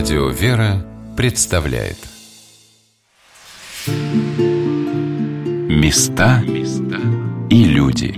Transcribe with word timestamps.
Радио 0.00 0.28
«Вера» 0.30 0.82
представляет. 1.14 1.98
Места 5.68 6.42
и 7.50 7.64
люди. 7.64 8.14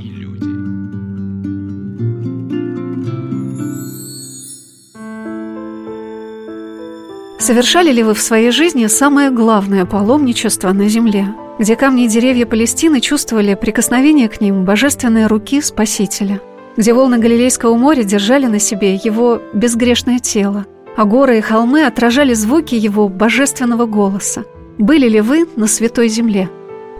Совершали 7.40 7.90
ли 7.90 8.04
вы 8.04 8.14
в 8.14 8.20
своей 8.20 8.52
жизни 8.52 8.86
самое 8.86 9.32
главное 9.32 9.84
паломничество 9.84 10.72
на 10.72 10.88
земле, 10.88 11.34
где 11.58 11.74
камни 11.74 12.04
и 12.04 12.08
деревья 12.08 12.46
Палестины 12.46 13.00
чувствовали 13.00 13.54
прикосновение 13.56 14.28
к 14.28 14.40
ним 14.40 14.64
божественной 14.64 15.26
руки 15.26 15.60
Спасителя, 15.60 16.40
где 16.76 16.94
волны 16.94 17.18
Галилейского 17.18 17.76
моря 17.76 18.04
держали 18.04 18.46
на 18.46 18.60
себе 18.60 18.94
его 18.94 19.42
безгрешное 19.52 20.20
тело, 20.20 20.64
а 20.96 21.04
горы 21.04 21.38
и 21.38 21.40
холмы 21.40 21.84
отражали 21.84 22.34
звуки 22.34 22.74
его 22.74 23.08
божественного 23.08 23.86
голоса. 23.86 24.44
Были 24.78 25.08
ли 25.08 25.20
вы 25.20 25.46
на 25.56 25.66
святой 25.66 26.08
земле? 26.08 26.50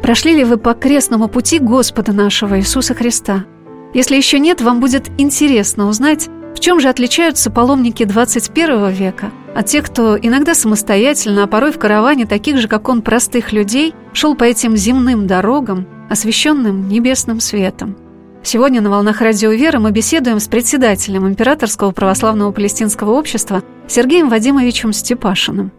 Прошли 0.03 0.35
ли 0.35 0.45
вы 0.45 0.57
по 0.57 0.75
крестному 0.75 1.29
пути 1.29 1.59
Господа 1.59 2.13
нашего 2.13 2.59
Иисуса 2.59 2.95
Христа? 2.95 3.45
Если 3.95 4.17
еще 4.17 4.39
нет, 4.39 4.61
вам 4.61 4.81
будет 4.81 5.11
интересно 5.19 5.89
узнать, 5.89 6.29
в 6.55 6.61
чем 6.61 6.81
же 6.81 6.89
отличаются 6.89 7.51
паломники 7.51 8.05
21 8.05 8.91
века 8.91 9.31
от 9.55 9.67
тех, 9.67 9.87
кто 9.87 10.19
иногда 10.19 10.55
самостоятельно, 10.55 11.45
а 11.45 11.47
порой 11.47 11.73
в 11.73 11.79
караване 11.79 12.27
таких 12.27 12.59
же, 12.59 12.69
как 12.69 12.89
он, 12.89 13.03
простых 13.03 13.53
людей, 13.53 13.95
шел 14.13 14.35
по 14.35 14.45
этим 14.45 14.77
земным 14.77 15.27
дорогам, 15.27 15.87
освещенным 16.09 16.89
небесным 16.89 17.41
светом. 17.41 17.97
Сегодня 18.45 18.81
на 18.81 18.91
«Волнах 18.91 19.21
Радио 19.21 19.53
Веры» 19.53 19.79
мы 19.79 19.93
беседуем 19.93 20.41
с 20.41 20.49
председателем 20.49 21.29
Императорского 21.29 21.93
православного 21.93 22.51
палестинского 22.51 23.13
общества 23.13 23.63
Сергеем 23.87 24.29
Вадимовичем 24.29 24.93
Степашиным. 24.93 25.71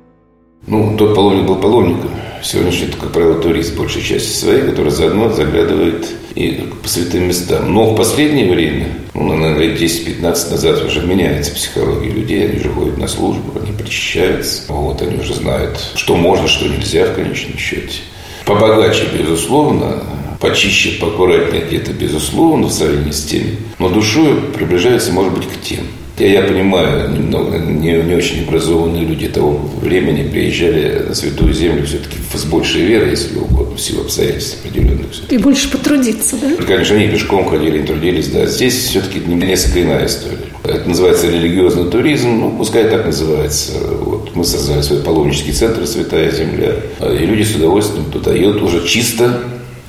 Ну, 0.65 0.95
тот 0.95 1.13
паломник 1.13 1.45
был 1.45 1.57
паломником. 1.57 2.09
Сегодняшний, 2.41 2.87
как 2.87 3.11
правило, 3.11 3.41
турист 3.41 3.75
большей 3.75 4.01
части 4.01 4.31
своей, 4.31 4.61
который 4.61 4.91
заодно 4.91 5.29
заглядывает 5.29 6.07
и 6.35 6.69
по 6.81 6.87
святым 6.87 7.27
местам. 7.27 7.73
Но 7.73 7.93
в 7.93 7.97
последнее 7.97 8.49
время, 8.49 8.87
ну, 9.13 9.35
наверное, 9.35 9.67
лет 9.67 9.81
10-15 9.81 10.21
назад 10.21 10.85
уже 10.85 11.05
меняется 11.05 11.53
психология 11.53 12.11
людей. 12.11 12.47
Они 12.47 12.59
уже 12.61 12.69
ходят 12.69 12.97
на 12.97 13.09
службу, 13.09 13.59
они 13.61 13.77
причащаются. 13.77 14.71
Вот, 14.71 15.01
они 15.01 15.17
уже 15.17 15.33
знают, 15.33 15.91
что 15.95 16.15
можно, 16.15 16.47
что 16.47 16.65
нельзя 16.69 17.07
в 17.07 17.15
конечном 17.15 17.57
счете. 17.57 17.99
Побогаче, 18.45 19.03
безусловно, 19.17 20.01
почище, 20.43 20.99
поаккуратнее 20.99 21.63
где-то, 21.65 21.93
безусловно, 21.93 22.67
в 22.67 22.73
сравнении 22.73 23.11
с 23.11 23.23
теми, 23.23 23.55
но 23.79 23.89
душой 23.89 24.35
приближается, 24.53 25.13
может 25.13 25.33
быть, 25.33 25.47
к 25.47 25.61
тем. 25.61 25.79
Я, 26.19 26.27
я 26.27 26.41
понимаю, 26.43 27.09
немного, 27.11 27.57
не, 27.57 27.93
не 27.93 28.13
очень 28.13 28.43
образованные 28.43 29.05
люди 29.05 29.27
того 29.27 29.57
времени 29.81 30.29
приезжали 30.29 31.05
на 31.07 31.15
Святую 31.15 31.53
Землю 31.53 31.85
все-таки 31.87 32.17
с 32.35 32.43
большей 32.43 32.81
верой, 32.81 33.11
если 33.11 33.35
угодно, 33.39 33.77
в 33.77 33.81
силу 33.81 34.01
обстоятельств 34.01 34.59
определенных. 34.63 35.07
И 35.31 35.37
больше 35.37 35.71
потрудиться, 35.71 36.35
да? 36.39 36.63
Конечно, 36.63 36.97
они 36.97 37.07
пешком 37.07 37.45
ходили, 37.49 37.81
трудились, 37.81 38.27
да. 38.27 38.45
Здесь 38.45 38.75
все-таки 38.75 39.19
несколько 39.19 39.81
иная 39.81 40.05
история. 40.05 40.37
Это 40.63 40.87
называется 40.87 41.31
религиозный 41.31 41.89
туризм, 41.89 42.39
ну, 42.39 42.55
пускай 42.57 42.83
так 42.83 43.05
называется. 43.05 43.71
Вот. 43.79 44.35
Мы 44.35 44.43
создали 44.43 44.81
свой 44.81 44.99
паломнический 44.99 45.51
центр 45.51 45.87
«Святая 45.87 46.31
Земля», 46.31 46.75
и 47.01 47.25
люди 47.25 47.43
с 47.43 47.55
удовольствием 47.55 48.11
туда 48.11 48.33
едут 48.33 48.61
уже 48.61 48.85
чисто 48.85 49.41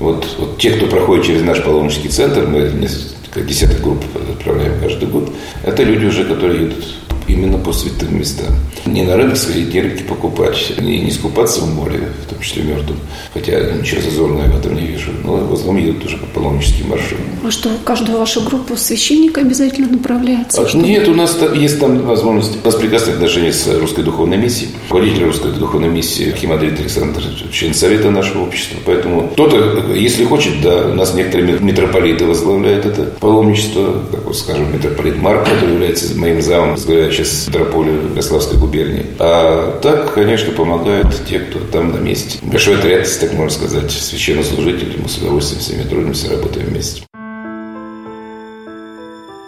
вот, 0.05 0.37
вот 0.39 0.59
те, 0.59 0.71
кто 0.71 0.87
проходит 0.87 1.25
через 1.25 1.43
наш 1.43 1.63
паломнический 1.63 2.09
центр, 2.09 2.47
мы 2.47 2.61
несколько 2.61 3.41
десяток 3.41 3.81
групп 3.81 4.05
отправляем 4.31 4.79
каждый 4.81 5.09
год, 5.09 5.33
это 5.63 5.83
люди 5.83 6.05
уже, 6.05 6.25
которые 6.25 6.65
едут 6.65 6.85
именно 7.29 7.59
по 7.59 7.73
святым 7.73 8.19
местам. 8.19 8.55
Не 8.87 9.03
на 9.03 9.17
рынок 9.17 9.37
сходить, 9.37 9.73
не 9.73 9.81
рыбки 9.81 10.03
покупать, 10.03 10.75
не, 10.79 11.01
не 11.01 11.11
скупаться 11.11 11.61
в 11.61 11.75
море, 11.75 12.09
в 12.27 12.31
том 12.31 12.41
числе 12.41 12.63
мертвым. 12.63 12.99
Хотя 13.33 13.73
ничего 13.73 14.03
зазорного 14.03 14.47
в 14.47 14.59
этом 14.59 14.75
не 14.75 14.87
вижу. 14.87 15.11
Но 15.25 15.37
в 15.37 15.55
основном 15.55 15.85
едут 15.85 16.05
уже 16.05 16.19
по 16.19 16.27
паломническим 16.27 16.91
маршрутам. 16.91 17.25
А 17.45 17.51
что, 17.51 17.71
каждую 17.85 18.19
вашу 18.19 18.43
группу 18.43 18.77
священника 18.77 19.41
обязательно 19.41 19.89
направляется? 19.89 20.63
А, 20.63 20.77
нет, 20.77 21.09
у 21.09 21.15
нас 21.15 21.39
есть 21.55 21.81
там 21.81 22.03
возможность. 22.03 22.59
У 22.63 22.67
нас 22.67 22.75
прекрасные 22.75 23.15
отношения 23.15 23.53
с 23.53 23.67
Русской 23.79 24.05
Духовной 24.05 24.37
Миссией. 24.37 24.71
Руководитель 24.89 25.25
Русской 25.25 25.53
Духовной 25.53 25.89
Миссии 25.89 26.35
Химадрид 26.37 26.79
Александр, 26.79 27.23
член 27.53 27.75
Совета 27.75 28.11
нашего 28.11 28.43
общества. 28.43 28.77
Поэтому 28.85 29.29
кто-то, 29.29 29.93
если 29.95 30.25
хочет, 30.25 30.61
да, 30.63 30.89
у 30.89 30.95
нас 30.95 31.15
некоторые 31.15 31.59
митрополиты 31.59 32.27
возглавляют 32.27 32.85
это 32.85 33.05
паломничество. 33.21 34.03
Как 34.11 34.25
вот, 34.25 34.37
скажем, 34.37 34.73
митрополит 34.73 35.21
Марк, 35.21 35.45
который 35.45 35.75
является 35.75 36.17
моим 36.19 36.43
замом, 36.43 36.73
возглавляет 36.73 37.14
сейчас 37.15 37.47
метрополию 37.47 38.11
Ярославской 38.13 38.59
губернии. 38.59 39.07
А 39.19 39.79
так, 39.81 40.15
конечно, 40.15 40.53
помогают 40.53 41.09
те, 41.29 41.39
кто 41.39 41.61
там 41.61 41.93
на 41.93 41.99
месте. 41.99 42.39
Большой 42.43 42.79
отряд, 42.79 43.09
так 43.21 43.33
можно 43.33 43.51
сказать, 43.51 43.91
священнослужителей. 43.91 44.99
Мы 45.01 45.09
с 45.09 45.19
удовольствием 45.19 45.61
с 45.61 45.89
трудимся, 45.89 46.31
работаем 46.31 46.67
вместе. 46.67 47.03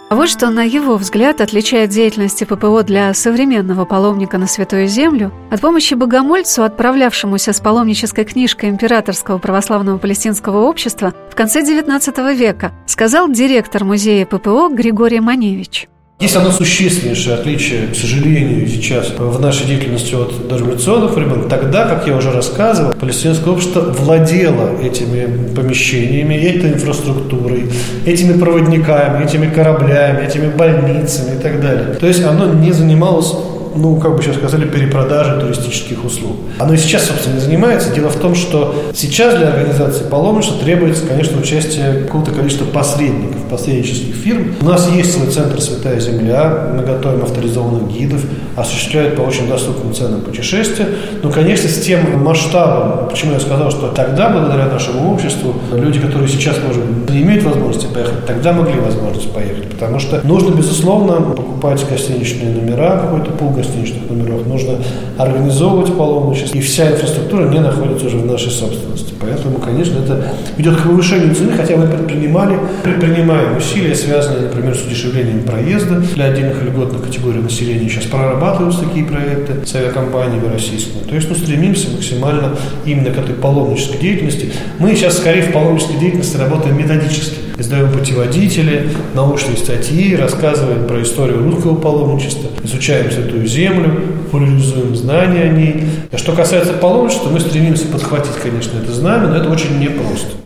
А 0.09 0.15
вот 0.15 0.29
что, 0.29 0.49
на 0.49 0.63
его 0.63 0.95
взгляд, 0.95 1.41
отличает 1.41 1.89
деятельность 1.89 2.45
ППО 2.47 2.81
для 2.83 3.13
современного 3.13 3.83
паломника 3.83 4.37
на 4.37 4.47
Святую 4.47 4.87
Землю 4.87 5.33
от 5.51 5.59
помощи 5.59 5.95
богомольцу, 5.95 6.63
отправлявшемуся 6.63 7.51
с 7.51 7.59
паломнической 7.59 8.23
книжкой 8.23 8.69
Императорского 8.69 9.37
православного 9.37 9.97
палестинского 9.97 10.59
общества 10.65 11.13
в 11.29 11.35
конце 11.35 11.61
XIX 11.61 12.33
века, 12.33 12.71
сказал 12.85 13.29
директор 13.29 13.83
музея 13.83 14.25
ППО 14.25 14.69
Григорий 14.69 15.19
Маневич. 15.19 15.89
Есть 16.19 16.35
одно 16.35 16.49
существеннейшее 16.49 17.35
отличие, 17.35 17.89
к 17.89 17.95
сожалению, 17.95 18.67
сейчас 18.67 19.13
в 19.15 19.39
нашей 19.39 19.67
деятельности 19.67 20.15
от 20.15 20.47
дореволюционных 20.47 21.11
времен. 21.11 21.47
Тогда, 21.47 21.85
как 21.85 22.07
я 22.07 22.15
уже 22.15 22.31
рассказывал, 22.31 22.93
палестинское 22.93 23.53
общество 23.53 23.81
владело 23.81 24.81
этими 24.81 25.53
помещениями, 25.53 26.33
этой 26.33 26.73
инфраструктурой, 26.73 27.69
этими 28.07 28.35
проводниками, 28.35 29.25
этими 29.25 29.47
кораблями, 29.47 30.25
этими 30.25 30.49
больницами 30.49 31.37
и 31.37 31.39
так 31.39 31.61
далее. 31.61 31.93
То 31.99 32.07
есть 32.07 32.23
оно 32.23 32.51
не 32.51 32.71
занималось 32.71 33.31
ну, 33.77 33.95
как 33.97 34.15
бы 34.15 34.23
сейчас 34.23 34.35
сказали, 34.35 34.65
перепродажи 34.65 35.39
туристических 35.39 36.03
услуг. 36.03 36.37
Оно 36.59 36.73
и 36.73 36.77
сейчас, 36.77 37.05
собственно, 37.05 37.35
не 37.35 37.41
занимается. 37.41 37.93
Дело 37.93 38.09
в 38.09 38.15
том, 38.17 38.35
что 38.35 38.75
сейчас 38.93 39.35
для 39.35 39.49
организации 39.49 40.03
паломничества 40.03 40.59
требуется, 40.59 41.05
конечно, 41.05 41.39
участие 41.39 42.03
какого-то 42.05 42.31
количества 42.31 42.65
посредников, 42.65 43.41
посреднических 43.49 44.15
фирм. 44.15 44.55
У 44.61 44.65
нас 44.65 44.89
есть 44.89 45.13
свой 45.13 45.27
центр 45.27 45.61
«Святая 45.61 45.99
Земля», 45.99 46.71
мы 46.75 46.83
готовим 46.83 47.23
авторизованных 47.23 47.91
гидов, 47.91 48.21
осуществляют 48.55 49.15
по 49.15 49.21
очень 49.21 49.47
доступным 49.47 49.93
ценам 49.93 50.21
путешествия. 50.21 50.87
Но, 51.23 51.29
конечно, 51.31 51.69
с 51.69 51.79
тем 51.79 52.23
масштабом, 52.23 53.09
почему 53.09 53.33
я 53.33 53.39
сказал, 53.39 53.71
что 53.71 53.89
тогда, 53.89 54.29
благодаря 54.29 54.65
нашему 54.65 55.11
обществу, 55.11 55.55
люди, 55.71 55.99
которые 55.99 56.27
сейчас, 56.27 56.57
может 56.65 56.83
быть, 56.83 57.09
не 57.13 57.21
имеют 57.21 57.43
возможности 57.43 57.87
поехать, 57.93 58.25
тогда 58.25 58.53
могли 58.53 58.79
возможность 58.79 59.31
поехать. 59.31 59.69
Потому 59.69 59.99
что 59.99 60.21
нужно, 60.25 60.55
безусловно, 60.55 61.21
покупать 61.21 61.85
гостиничные 61.89 62.53
номера, 62.53 62.97
какой-то 62.97 63.31
пул 63.31 63.51
гостиничных 63.67 64.09
номеров, 64.09 64.45
нужно 64.47 64.75
организовывать 65.17 65.95
паломничество, 65.95 66.57
и 66.57 66.61
вся 66.61 66.91
инфраструктура 66.91 67.47
не 67.49 67.59
находится 67.59 68.07
уже 68.07 68.17
в 68.17 68.25
нашей 68.25 68.51
собственности. 68.51 69.13
Поэтому, 69.19 69.57
конечно, 69.59 69.99
это 69.99 70.33
ведет 70.57 70.77
к 70.77 70.83
повышению 70.83 71.35
цены, 71.35 71.53
хотя 71.53 71.75
мы 71.75 71.87
предпринимали, 71.87 72.57
предпринимаем 72.83 73.57
усилия, 73.57 73.95
связанные, 73.95 74.43
например, 74.43 74.75
с 74.75 74.85
удешевлением 74.85 75.43
проезда 75.43 75.95
для 76.15 76.25
отдельных 76.25 76.63
льготных 76.63 77.03
категорий 77.03 77.39
населения. 77.39 77.89
Сейчас 77.89 78.05
прорабатываются 78.05 78.81
такие 78.83 79.05
проекты 79.05 79.65
с 79.65 79.75
авиакомпаниями 79.75 80.51
российскими. 80.51 81.01
То 81.03 81.15
есть 81.15 81.29
мы 81.29 81.35
стремимся 81.35 81.89
максимально 81.91 82.55
именно 82.85 83.11
к 83.11 83.17
этой 83.17 83.35
паломнической 83.35 83.99
деятельности. 83.99 84.51
Мы 84.79 84.95
сейчас 84.95 85.17
скорее 85.17 85.43
в 85.43 85.51
паломнической 85.51 85.97
деятельности 85.97 86.37
работаем 86.37 86.77
методически. 86.77 87.46
Издаем 87.59 87.91
путеводители, 87.91 88.87
научные 89.15 89.57
статьи, 89.57 90.15
рассказываем 90.15 90.85
про 90.85 91.01
историю 91.01 91.43
русского 91.43 91.75
паломничества, 91.75 92.49
изучаем 92.63 93.09
Святую 93.09 93.47
Землю, 93.47 93.99
популяризуем 94.25 94.95
знания 94.95 95.43
о 95.43 95.49
ней. 95.49 95.85
А 96.11 96.17
что 96.19 96.33
касается 96.33 96.73
паломничества, 96.73 97.29
мы 97.29 97.39
стремимся 97.39 97.87
подхватить, 97.87 98.35
конечно, 98.43 98.77
это 98.77 98.91
знамя, 98.91 99.29
но 99.29 99.37
это 99.37 99.49
очень 99.49 99.79
непросто. 99.79 100.37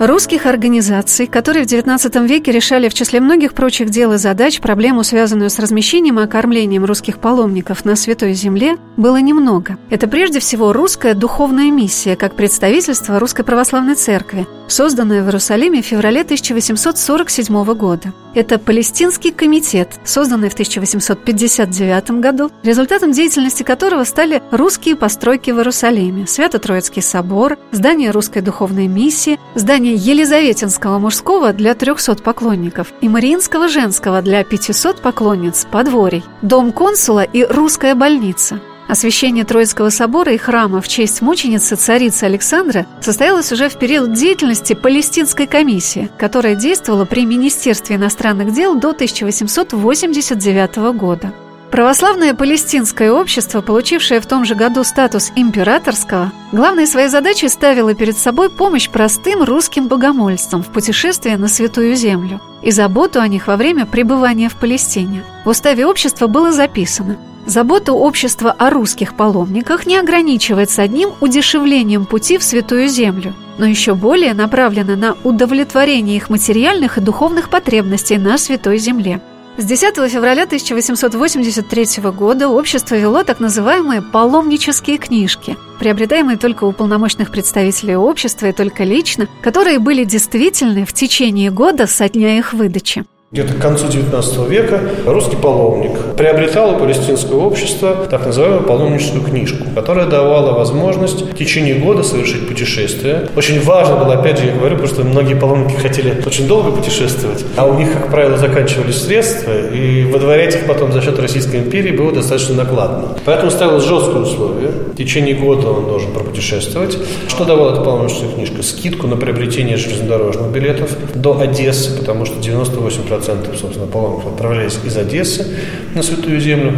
Русских 0.00 0.46
организаций, 0.46 1.26
которые 1.26 1.64
в 1.64 1.68
XIX 1.70 2.26
веке 2.26 2.50
решали 2.50 2.88
в 2.88 2.94
числе 2.94 3.20
многих 3.20 3.54
прочих 3.54 3.90
дел 3.90 4.12
и 4.12 4.18
задач 4.18 4.60
проблему, 4.60 5.04
связанную 5.04 5.50
с 5.50 5.58
размещением 5.60 6.18
и 6.18 6.24
окормлением 6.24 6.84
русских 6.84 7.18
паломников 7.18 7.84
на 7.84 7.94
Святой 7.94 8.34
Земле, 8.34 8.76
было 8.96 9.18
немного. 9.18 9.78
Это 9.90 10.08
прежде 10.08 10.40
всего 10.40 10.72
русская 10.72 11.14
духовная 11.14 11.70
миссия, 11.70 12.16
как 12.16 12.34
представительство 12.34 13.20
Русской 13.20 13.44
Православной 13.44 13.94
Церкви, 13.94 14.48
созданное 14.68 15.22
в 15.22 15.26
Иерусалиме 15.26 15.82
в 15.82 15.86
феврале 15.86 16.22
1847 16.22 17.64
года. 17.74 18.12
Это 18.34 18.58
Палестинский 18.58 19.30
комитет, 19.30 20.00
созданный 20.04 20.48
в 20.48 20.54
1859 20.54 22.10
году, 22.20 22.50
результатом 22.62 23.12
деятельности 23.12 23.62
которого 23.62 24.04
стали 24.04 24.42
русские 24.50 24.96
постройки 24.96 25.50
в 25.50 25.58
Иерусалиме, 25.58 26.26
Свято-Троицкий 26.26 27.02
собор, 27.02 27.58
здание 27.70 28.10
русской 28.10 28.40
духовной 28.40 28.88
миссии, 28.88 29.38
здание 29.54 29.94
Елизаветинского 29.94 30.98
мужского 30.98 31.52
для 31.52 31.74
300 31.74 32.16
поклонников 32.16 32.92
и 33.00 33.08
Мариинского 33.08 33.68
женского 33.68 34.22
для 34.22 34.42
500 34.42 35.00
поклонниц, 35.00 35.66
подворий, 35.70 36.24
дом 36.42 36.72
консула 36.72 37.22
и 37.22 37.44
русская 37.44 37.94
больница– 37.94 38.60
Освящение 38.94 39.44
Троицкого 39.44 39.90
собора 39.90 40.34
и 40.34 40.38
храма 40.38 40.80
в 40.80 40.86
честь 40.86 41.20
мученицы 41.20 41.74
царицы 41.74 42.22
Александра 42.22 42.86
состоялось 43.00 43.50
уже 43.50 43.68
в 43.68 43.76
период 43.76 44.12
деятельности 44.12 44.74
Палестинской 44.74 45.48
комиссии, 45.48 46.08
которая 46.16 46.54
действовала 46.54 47.04
при 47.04 47.26
Министерстве 47.26 47.96
иностранных 47.96 48.54
дел 48.54 48.78
до 48.78 48.90
1889 48.90 50.76
года. 50.96 51.32
Православное 51.74 52.34
палестинское 52.34 53.10
общество, 53.10 53.60
получившее 53.60 54.20
в 54.20 54.26
том 54.26 54.44
же 54.44 54.54
году 54.54 54.84
статус 54.84 55.32
императорского, 55.34 56.30
главной 56.52 56.86
своей 56.86 57.08
задачей 57.08 57.48
ставило 57.48 57.94
перед 57.94 58.16
собой 58.16 58.48
помощь 58.48 58.88
простым 58.88 59.42
русским 59.42 59.88
богомольцам 59.88 60.62
в 60.62 60.68
путешествии 60.68 61.34
на 61.34 61.48
Святую 61.48 61.96
Землю 61.96 62.40
и 62.62 62.70
заботу 62.70 63.20
о 63.20 63.26
них 63.26 63.48
во 63.48 63.56
время 63.56 63.86
пребывания 63.86 64.48
в 64.48 64.54
Палестине. 64.54 65.24
В 65.44 65.48
уставе 65.48 65.84
общества 65.84 66.28
было 66.28 66.52
записано– 66.52 67.16
Забота 67.46 67.92
общества 67.92 68.52
о 68.52 68.70
русских 68.70 69.16
паломниках 69.16 69.84
не 69.84 69.98
ограничивается 69.98 70.80
одним 70.80 71.10
удешевлением 71.20 72.06
пути 72.06 72.38
в 72.38 72.42
Святую 72.42 72.88
Землю, 72.88 73.34
но 73.58 73.66
еще 73.66 73.94
более 73.94 74.32
направлена 74.32 74.96
на 74.96 75.16
удовлетворение 75.24 76.16
их 76.16 76.30
материальных 76.30 76.96
и 76.96 77.02
духовных 77.02 77.50
потребностей 77.50 78.16
на 78.16 78.38
Святой 78.38 78.78
Земле. 78.78 79.20
С 79.56 79.64
10 79.64 80.10
февраля 80.10 80.42
1883 80.42 82.02
года 82.10 82.48
общество 82.48 82.96
вело 82.96 83.22
так 83.22 83.38
называемые 83.38 84.02
паломнические 84.02 84.98
книжки, 84.98 85.56
приобретаемые 85.78 86.36
только 86.36 86.64
у 86.64 86.72
полномочных 86.72 87.30
представителей 87.30 87.94
общества 87.94 88.46
и 88.46 88.52
только 88.52 88.82
лично, 88.82 89.28
которые 89.42 89.78
были 89.78 90.02
действительны 90.02 90.84
в 90.84 90.92
течение 90.92 91.52
года 91.52 91.86
со 91.86 92.08
дня 92.08 92.36
их 92.36 92.52
выдачи. 92.52 93.04
Где-то 93.34 93.54
к 93.54 93.58
концу 93.58 93.86
XIX 93.86 94.48
века 94.48 94.80
русский 95.06 95.34
паломник 95.34 95.98
приобретал 96.16 96.76
у 96.76 96.78
палестинского 96.78 97.44
общества 97.44 98.06
так 98.08 98.26
называемую 98.26 98.62
паломническую 98.62 99.24
книжку, 99.24 99.64
которая 99.74 100.06
давала 100.06 100.52
возможность 100.52 101.22
в 101.22 101.36
течение 101.36 101.74
года 101.74 102.04
совершить 102.04 102.46
путешествие. 102.46 103.28
Очень 103.34 103.60
важно 103.60 103.96
было, 103.96 104.14
опять 104.14 104.38
же, 104.38 104.46
я 104.46 104.52
говорю, 104.52 104.76
потому 104.76 104.94
что 104.94 105.02
многие 105.02 105.34
паломники 105.34 105.74
хотели 105.74 106.22
очень 106.24 106.46
долго 106.46 106.70
путешествовать, 106.70 107.44
а 107.56 107.66
у 107.66 107.76
них, 107.76 107.92
как 107.92 108.08
правило, 108.08 108.36
заканчивались 108.36 109.02
средства, 109.02 109.50
и 109.50 110.04
выдворять 110.04 110.54
их 110.54 110.66
потом 110.68 110.92
за 110.92 111.02
счет 111.02 111.18
Российской 111.18 111.56
империи 111.56 111.90
было 111.90 112.12
достаточно 112.12 112.54
накладно. 112.54 113.18
Поэтому 113.24 113.50
ставилось 113.50 113.84
жесткое 113.84 114.22
условие. 114.22 114.70
В 114.92 114.96
течение 114.96 115.34
года 115.34 115.70
он 115.70 115.88
должен 115.88 116.12
пропутешествовать. 116.12 116.96
Что 117.26 117.44
давала 117.44 117.72
эта 117.72 117.80
паломническая 117.80 118.30
книжка? 118.30 118.62
Скидку 118.62 119.08
на 119.08 119.16
приобретение 119.16 119.76
железнодорожных 119.76 120.52
билетов 120.52 120.90
до 121.16 121.40
Одессы, 121.40 121.98
потому 121.98 122.26
что 122.26 122.36
98% 122.38 123.23
процентов, 123.24 123.56
собственно, 123.58 123.86
паломников 123.86 124.26
отправлялись 124.26 124.78
из 124.84 124.96
Одессы 124.96 125.46
на 125.94 126.02
Святую 126.02 126.40
Землю. 126.40 126.72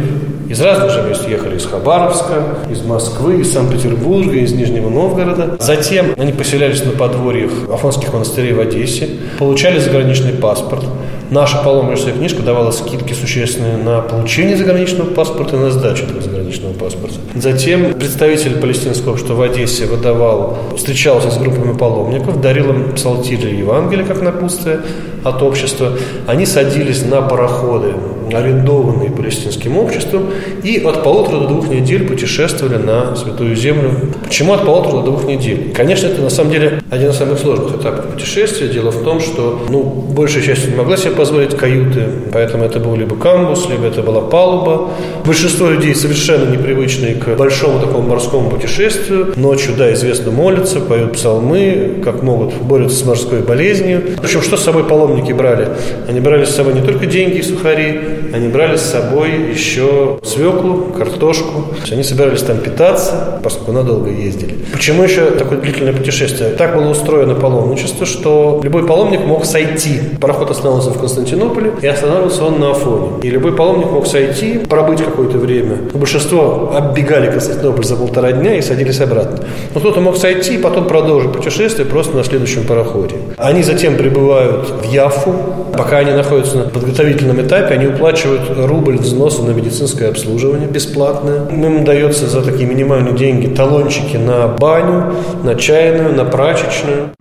Из 0.49 0.61
разных 0.61 0.91
же 0.91 1.01
мест 1.03 1.27
ехали 1.27 1.57
из 1.57 1.65
Хабаровска, 1.65 2.41
из 2.71 2.81
Москвы, 2.83 3.41
из 3.41 3.51
Санкт-Петербурга, 3.51 4.37
из 4.37 4.53
Нижнего 4.53 4.89
Новгорода. 4.89 5.57
Затем 5.59 6.13
они 6.17 6.31
поселялись 6.31 6.85
на 6.85 6.91
подворьях 6.91 7.51
Афонских 7.69 8.13
монастырей 8.13 8.53
в 8.53 8.61
Одессе, 8.61 9.09
получали 9.37 9.79
заграничный 9.79 10.31
паспорт. 10.31 10.85
Наша 11.29 11.57
паломническая 11.57 12.13
книжка 12.13 12.41
давала 12.41 12.71
скидки 12.71 13.11
существенные 13.11 13.75
на 13.75 13.99
получение 13.99 14.55
заграничного 14.55 15.13
паспорта 15.13 15.57
и 15.57 15.59
на 15.59 15.71
сдачу 15.71 16.05
этого 16.05 16.21
заграничного 16.47 16.73
паспорта. 16.73 17.15
Затем 17.35 17.93
представитель 17.93 18.55
палестинского 18.55 19.11
общества 19.11 19.33
в 19.33 19.41
Одессе 19.41 19.85
выдавал, 19.85 20.57
встречался 20.75 21.29
с 21.31 21.37
группами 21.37 21.77
паломников, 21.77 22.41
дарил 22.41 22.69
им 22.71 22.93
псалтирь 22.93 23.45
и 23.45 23.57
Евангелие 23.57 24.05
как 24.05 24.21
напутствие 24.21 24.81
от 25.23 25.41
общества. 25.41 25.93
Они 26.25 26.45
садились 26.45 27.03
на 27.03 27.21
пароходы, 27.21 27.93
арендованные 28.33 29.09
палестинским 29.09 29.77
обществом, 29.77 30.29
и 30.63 30.79
от 30.79 31.03
полутора 31.03 31.41
до 31.41 31.47
двух 31.47 31.69
недель 31.69 32.07
путешествовали 32.07 32.77
на 32.77 33.15
Святую 33.15 33.55
Землю. 33.55 33.91
Почему 34.23 34.53
от 34.53 34.65
полутора 34.65 35.01
до 35.01 35.11
двух 35.11 35.25
недель? 35.25 35.71
Конечно, 35.73 36.07
это 36.07 36.21
на 36.21 36.29
самом 36.29 36.51
деле 36.51 36.81
один 36.89 37.09
из 37.09 37.15
самых 37.15 37.39
сложных 37.39 37.79
этапов 37.79 38.05
путешествия. 38.05 38.67
Дело 38.67 38.91
в 38.91 39.03
том, 39.03 39.19
что 39.19 39.59
ну, 39.69 39.83
большая 39.83 40.43
часть 40.43 40.67
не 40.67 40.75
могла 40.75 40.97
себе 40.97 41.11
позволить 41.11 41.55
каюты, 41.55 42.07
поэтому 42.31 42.63
это 42.63 42.79
был 42.79 42.95
либо 42.95 43.15
камбус, 43.15 43.67
либо 43.69 43.85
это 43.85 44.01
была 44.01 44.21
палуба. 44.21 44.89
Большинство 45.25 45.69
людей 45.69 45.95
совершенно 45.95 46.36
непривычные 46.45 47.15
к 47.15 47.35
большому 47.35 47.79
такому 47.79 48.07
морскому 48.07 48.49
путешествию. 48.49 49.33
Ночью, 49.35 49.73
да, 49.77 49.93
известно, 49.93 50.31
молятся, 50.31 50.79
поют 50.79 51.13
псалмы, 51.13 52.01
как 52.03 52.23
могут, 52.23 52.53
борются 52.55 52.97
с 52.97 53.05
морской 53.05 53.41
болезнью. 53.41 54.03
Причем, 54.21 54.41
что 54.41 54.57
с 54.57 54.63
собой 54.63 54.83
паломники 54.83 55.31
брали? 55.31 55.69
Они 56.07 56.19
брали 56.19 56.45
с 56.45 56.55
собой 56.55 56.73
не 56.73 56.81
только 56.81 57.05
деньги 57.05 57.37
и 57.37 57.43
сухари, 57.43 57.99
они 58.33 58.49
брали 58.49 58.75
с 58.75 58.81
собой 58.81 59.51
еще 59.51 60.19
свеклу, 60.23 60.93
картошку. 60.97 61.65
Они 61.91 62.03
собирались 62.03 62.41
там 62.41 62.57
питаться, 62.57 63.39
поскольку 63.43 63.71
надолго 63.71 64.09
ездили. 64.09 64.55
Почему 64.71 65.03
еще 65.03 65.31
такое 65.31 65.59
длительное 65.59 65.93
путешествие? 65.93 66.51
Так 66.51 66.75
было 66.75 66.89
устроено 66.89 67.35
паломничество, 67.35 68.05
что 68.05 68.59
любой 68.63 68.85
паломник 68.85 69.25
мог 69.25 69.45
сойти. 69.45 69.99
Пароход 70.19 70.51
остановился 70.51 70.91
в 70.91 70.99
Константинополе, 70.99 71.71
и 71.81 71.87
останавливался 71.87 72.43
он 72.43 72.59
на 72.59 72.71
Афоне. 72.71 73.07
И 73.23 73.29
любой 73.29 73.55
паломник 73.55 73.91
мог 73.91 74.07
сойти, 74.07 74.59
пробыть 74.59 75.03
какое-то 75.03 75.37
время. 75.37 75.77
Большинство 76.27 76.75
оббегали 76.75 77.31
Константинополь 77.31 77.85
за 77.85 77.95
полтора 77.95 78.33
дня 78.33 78.57
и 78.57 78.61
садились 78.61 78.99
обратно. 78.99 79.45
Но 79.73 79.79
кто-то 79.79 80.01
мог 80.01 80.17
сойти 80.17 80.55
и 80.55 80.57
потом 80.57 80.85
продолжить 80.85 81.31
путешествие 81.31 81.87
просто 81.87 82.17
на 82.17 82.25
следующем 82.25 82.65
пароходе. 82.65 83.15
Они 83.37 83.63
затем 83.63 83.95
прибывают 83.95 84.69
в 84.69 84.83
Яфу. 84.91 85.33
Пока 85.77 85.99
они 85.99 86.11
находятся 86.11 86.57
на 86.57 86.63
подготовительном 86.65 87.41
этапе, 87.41 87.75
они 87.75 87.87
уплачивают 87.87 88.41
рубль 88.57 88.97
взноса 88.97 89.41
на 89.43 89.51
медицинское 89.51 90.09
обслуживание 90.09 90.67
бесплатное. 90.67 91.47
Им 91.49 91.85
дается 91.85 92.25
за 92.27 92.41
такие 92.41 92.67
минимальные 92.67 93.15
деньги 93.15 93.47
талончики 93.47 94.17
на 94.17 94.47
баню, 94.47 95.13
на 95.43 95.55
чайную, 95.55 96.13
на 96.13 96.25
прачечную. 96.25 97.11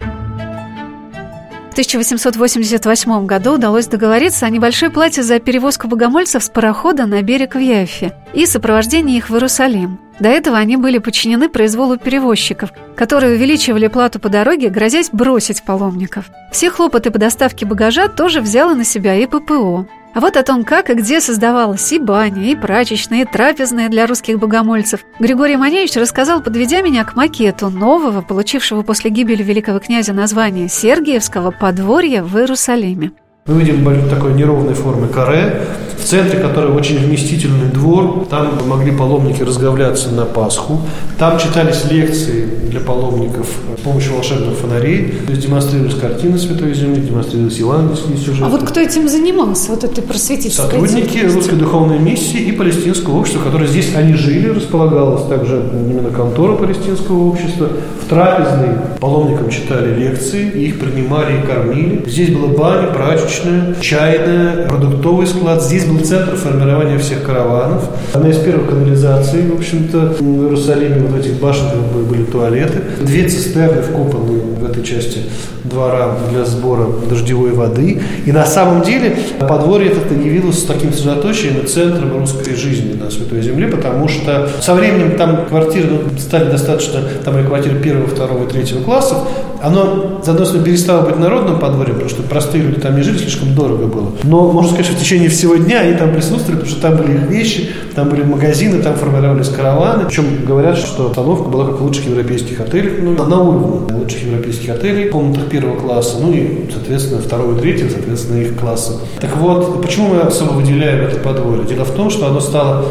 В 1.77 1.79
1888 1.79 3.27
году 3.27 3.53
удалось 3.57 3.87
договориться 3.87 4.47
о 4.47 4.49
небольшой 4.49 4.89
плате 4.89 5.23
за 5.23 5.39
перевозку 5.41 5.89
богомольцев 5.89 6.43
с 6.43 6.49
парохода 6.49 7.05
на 7.05 7.21
берег 7.21 7.55
в 7.55 7.59
Яффе 7.59 8.15
и 8.33 8.47
сопровождение 8.47 9.19
их 9.19 9.29
в 9.29 9.35
Иерусалим. 9.35 9.99
До 10.19 10.31
этого 10.31 10.57
они 10.57 10.79
были 10.79 10.97
подчинены 10.97 11.51
произволу 11.51 11.99
перевозчиков, 11.99 12.71
которые 12.97 13.35
увеличивали 13.35 13.89
плату 13.89 14.19
по 14.19 14.31
дороге, 14.31 14.71
грозясь 14.71 15.11
бросить 15.13 15.65
паломников. 15.65 16.31
Все 16.51 16.71
хлопоты 16.71 17.11
по 17.11 17.19
доставке 17.19 17.67
багажа 17.67 18.09
тоже 18.09 18.41
взяла 18.41 18.75
на 18.75 18.85
себя 18.85 19.15
и 19.15 19.27
ППО. 19.27 19.87
А 20.17 20.21
вот 20.21 20.39
о 20.39 20.43
том, 20.43 20.65
как 20.65 20.89
и 20.89 20.95
где 20.95 21.21
создавалась 21.21 21.93
и 21.93 21.99
баня, 21.99 22.51
и 22.51 22.57
прачечная, 22.57 23.21
и 23.21 23.25
трапезная 23.27 23.91
для 23.91 24.07
русских 24.07 24.39
богомольцев, 24.39 25.01
Григорий 25.19 25.59
Маневич 25.59 25.95
рассказал, 25.97 26.43
подведя 26.43 26.81
меня 26.81 27.05
к 27.05 27.15
макету 27.17 27.69
нового, 27.69 28.23
получившего 28.23 28.81
после 28.81 29.11
гибели 29.11 29.43
великого 29.43 29.79
князя 29.79 30.15
название 30.15 30.71
Сергиевского 30.71 31.51
подворья 31.51 32.23
в 32.23 32.35
Иерусалиме. 32.39 33.13
Мы 33.47 33.61
видим 33.61 33.85
такой 34.11 34.35
неровной 34.35 34.75
формы 34.75 35.07
каре, 35.07 35.61
в 35.97 36.05
центре 36.05 36.41
которой 36.41 36.73
очень 36.73 36.99
вместительный 36.99 37.69
двор. 37.69 38.27
Там 38.29 38.59
могли 38.67 38.91
паломники 38.91 39.41
разговляться 39.41 40.11
на 40.11 40.25
Пасху. 40.25 40.81
Там 41.17 41.39
читались 41.39 41.85
лекции 41.89 42.45
для 42.45 42.81
паломников 42.81 43.47
с 43.79 43.83
помощью 43.83 44.15
волшебных 44.15 44.57
фонарей. 44.59 45.15
То 45.27 45.31
есть 45.33 45.47
демонстрировались 45.47 45.95
картины 45.95 46.39
Святой 46.39 46.75
Земли, 46.75 47.01
демонстрировались 47.01 47.59
евангельские 47.59 48.17
сюжеты. 48.17 48.45
А 48.45 48.49
вот 48.49 48.65
кто 48.65 48.81
этим 48.81 49.09
занимался, 49.09 49.71
вот 49.71 49.85
этой 49.85 50.03
просветительской 50.03 50.65
Сотрудники 50.65 51.19
Русской 51.19 51.55
Духовной 51.55 52.01
Миссии 52.01 52.41
и 52.41 52.51
Палестинского 52.51 53.19
общества, 53.19 53.45
которые 53.45 53.69
здесь 53.69 53.95
они 53.95 54.15
жили, 54.15 54.49
располагалась 54.49 55.25
также 55.29 55.63
именно 55.73 56.11
контора 56.11 56.57
Палестинского 56.57 57.29
общества. 57.29 57.69
В 58.05 58.09
трапезной 58.09 58.77
паломникам 59.01 59.51
читали 59.51 59.95
лекции, 59.95 60.49
их 60.51 60.81
принимали 60.81 61.39
и 61.39 61.47
кормили. 61.47 62.05
Здесь 62.07 62.31
была 62.31 62.49
баня, 62.49 62.89
прачечная, 62.89 63.36
прачечная, 63.37 63.75
чайная, 63.81 64.67
продуктовый 64.67 65.27
склад. 65.27 65.63
Здесь 65.63 65.85
был 65.85 66.01
центр 66.01 66.37
формирования 66.37 66.99
всех 66.99 67.23
караванов. 67.23 67.85
Одна 68.13 68.31
из 68.31 68.39
первых 68.39 68.69
канализаций, 68.69 69.43
в 69.49 69.55
общем-то, 69.55 70.17
в 70.19 70.23
Иерусалиме 70.23 71.01
вот 71.01 71.11
в 71.13 71.21
этих 71.21 71.41
башнях 71.41 71.75
были 72.09 72.25
туалеты. 72.25 72.81
Две 73.01 73.29
цистерны 73.29 73.83
вкопаны 73.83 74.39
в 74.61 74.65
этой 74.65 74.83
части 74.83 75.21
двора 75.69 76.17
для 76.31 76.45
сбора 76.45 76.87
дождевой 77.09 77.53
воды. 77.53 78.01
И 78.25 78.33
на 78.33 78.45
самом 78.45 78.83
деле 78.83 79.17
подворье 79.41 79.93
это 79.93 80.15
явилось 80.15 80.63
таким 80.65 80.93
средоточием 80.93 81.59
и 81.59 81.67
центром 81.67 82.19
русской 82.19 82.55
жизни 82.55 82.95
на 82.95 83.11
Святой 83.11 83.43
Земле, 83.43 83.69
потому 83.69 84.09
что 84.09 84.49
со 84.61 84.75
временем 84.75 85.17
там 85.17 85.47
квартиры 85.47 85.89
ну, 85.91 86.19
стали 86.19 86.51
достаточно, 86.51 87.01
там 87.25 87.35
были 87.35 87.47
квартиры 87.47 87.79
первого, 87.81 88.07
второго 88.07 88.45
и 88.45 88.51
третьего 88.51 88.83
классов, 88.83 89.19
оно, 89.63 90.21
с 90.23 90.25
стороны, 90.25 90.65
перестало 90.65 91.07
быть 91.07 91.19
народным 91.19 91.59
подворьем, 91.59 91.95
потому 91.95 92.11
что 92.11 92.23
простые 92.23 92.65
люди 92.65 92.81
там 92.81 92.97
не 92.97 93.03
жили, 93.03 93.19
слишком 93.19 93.55
дорого 93.55 93.87
было. 93.87 94.13
Но, 94.23 94.53
можно 94.53 94.71
сказать, 94.71 94.87
что 94.87 94.97
в 94.97 95.01
течение 95.01 95.29
всего 95.29 95.57
дня 95.57 95.81
они 95.81 95.95
там 95.95 96.13
присутствовали, 96.13 96.61
потому 96.61 96.71
что 96.71 96.81
там 96.81 96.97
были 96.97 97.17
их 97.17 97.23
вещи, 97.29 97.71
там 97.95 98.09
были 98.09 98.23
магазины, 98.23 98.83
там 98.83 98.95
формировались 98.95 99.49
караваны. 99.49 100.05
Причем 100.07 100.45
говорят, 100.45 100.79
что 100.79 101.09
остановка 101.09 101.49
была 101.49 101.67
как 101.67 101.81
в 101.81 101.85
лучших 101.85 102.07
европейских 102.07 102.61
отелях, 102.61 102.93
ну, 103.01 103.13
на 103.13 103.41
уровне 103.41 103.95
лучших 103.95 104.25
европейских 104.25 104.71
отелей, 104.71 105.09
в 105.09 105.13
комнатах 105.13 105.49
первого 105.61 105.81
класса, 105.81 106.19
ну 106.21 106.33
и, 106.33 106.71
соответственно, 106.71 107.21
второго 107.21 107.57
и 107.57 107.61
третьего, 107.61 107.89
соответственно, 107.89 108.41
их 108.43 108.59
класса. 108.59 109.01
Так 109.21 109.37
вот, 109.37 109.81
почему 109.81 110.09
мы 110.09 110.21
особо 110.21 110.53
выделяем 110.53 111.07
это 111.07 111.19
подворье? 111.19 111.65
Дело 111.65 111.85
в 111.85 111.93
том, 111.93 112.11
что 112.11 112.27
оно 112.27 112.41
стало 112.41 112.85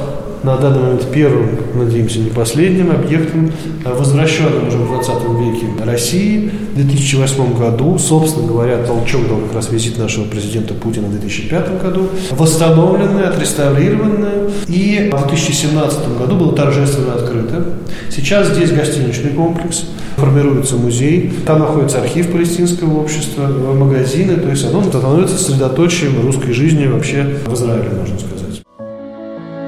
на 0.46 0.58
данный 0.58 0.80
момент 0.80 1.08
первым, 1.12 1.58
надеемся, 1.74 2.20
не 2.20 2.30
последним 2.30 2.92
объектом, 2.92 3.52
возвращенным 3.84 4.68
уже 4.68 4.78
в 4.78 4.88
20 4.88 5.14
веке 5.40 5.68
России 5.84 6.52
в 6.74 6.76
2008 6.76 7.58
году. 7.58 7.98
Собственно 7.98 8.48
говоря, 8.48 8.78
толчок 8.84 9.28
дал 9.28 9.40
как 9.40 9.56
раз 9.56 9.72
визит 9.72 9.98
нашего 9.98 10.26
президента 10.26 10.76
Путина 10.76 11.08
в 11.08 11.12
2005 11.20 11.82
году. 11.82 12.10
Восстановленное, 12.32 13.30
отреставрированное. 13.30 14.52
И 14.68 15.10
в 15.12 15.28
2017 15.28 16.18
году 16.20 16.36
было 16.36 16.56
торжественно 16.56 17.14
открыто. 17.14 17.66
Сейчас 18.12 18.50
здесь 18.50 18.72
гостиничный 18.72 19.32
комплекс, 19.32 19.86
формируется 20.18 20.76
музей, 20.76 21.34
там 21.46 21.60
находится 21.60 22.02
архив 22.02 22.32
палестинского 22.32 23.02
общества, 23.02 23.48
магазины, 23.48 24.36
то 24.36 24.50
есть 24.50 24.66
оно 24.66 24.84
становится 24.84 25.38
средоточием 25.38 26.22
русской 26.22 26.54
жизни 26.54 26.86
вообще 26.86 27.38
в 27.46 27.54
Израиле, 27.54 27.90
можно 27.98 28.20
сказать. 28.20 28.35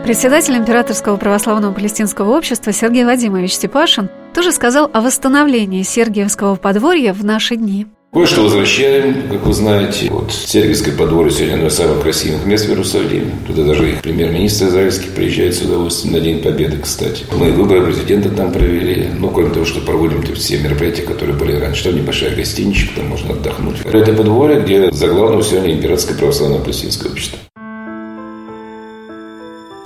Председатель 0.07 0.55
Императорского 0.55 1.17
православного 1.17 1.73
палестинского 1.73 2.37
общества 2.37 2.71
Сергей 2.71 3.03
Вадимович 3.03 3.55
Степашин 3.55 4.07
тоже 4.33 4.53
сказал 4.53 4.89
о 4.93 5.01
восстановлении 5.01 5.83
Сергиевского 5.83 6.55
подворья 6.55 7.11
в 7.11 7.25
наши 7.25 7.57
дни. 7.57 7.87
Кое-что 8.13 8.43
возвращаем, 8.43 9.27
как 9.29 9.45
вы 9.45 9.53
знаете. 9.53 10.07
Вот 10.09 10.31
Сергиевское 10.31 10.95
подворье 10.95 11.31
сегодня 11.31 11.55
одно 11.55 11.67
из 11.67 11.73
самых 11.73 12.03
красивых 12.03 12.45
мест 12.45 12.67
в 12.67 12.69
Иерусалиме. 12.69 13.33
Туда 13.47 13.63
даже 13.65 13.91
их 13.91 14.01
премьер-министр 14.01 14.67
израильский 14.67 15.09
приезжает 15.09 15.55
с 15.55 15.61
удовольствием 15.63 16.13
на 16.13 16.21
День 16.21 16.41
Победы, 16.41 16.77
кстати. 16.77 17.25
Мы 17.37 17.51
выборы 17.51 17.87
президента 17.87 18.29
там 18.29 18.53
провели. 18.53 19.09
Ну, 19.19 19.29
кроме 19.29 19.49
того, 19.49 19.65
что 19.65 19.81
проводим 19.81 20.19
-то 20.19 20.33
все 20.35 20.57
мероприятия, 20.57 21.01
которые 21.01 21.35
были 21.35 21.51
раньше. 21.57 21.83
Там 21.83 21.97
небольшая 21.97 22.33
гостиничка, 22.33 22.95
там 22.95 23.07
можно 23.07 23.33
отдохнуть. 23.33 23.81
Это 23.83 24.13
подворье, 24.13 24.61
где 24.61 24.89
заглавное 24.89 25.43
сегодня 25.43 25.73
Императорское 25.73 26.17
православное 26.17 26.59
палестинское 26.59 27.11
общество. 27.11 27.37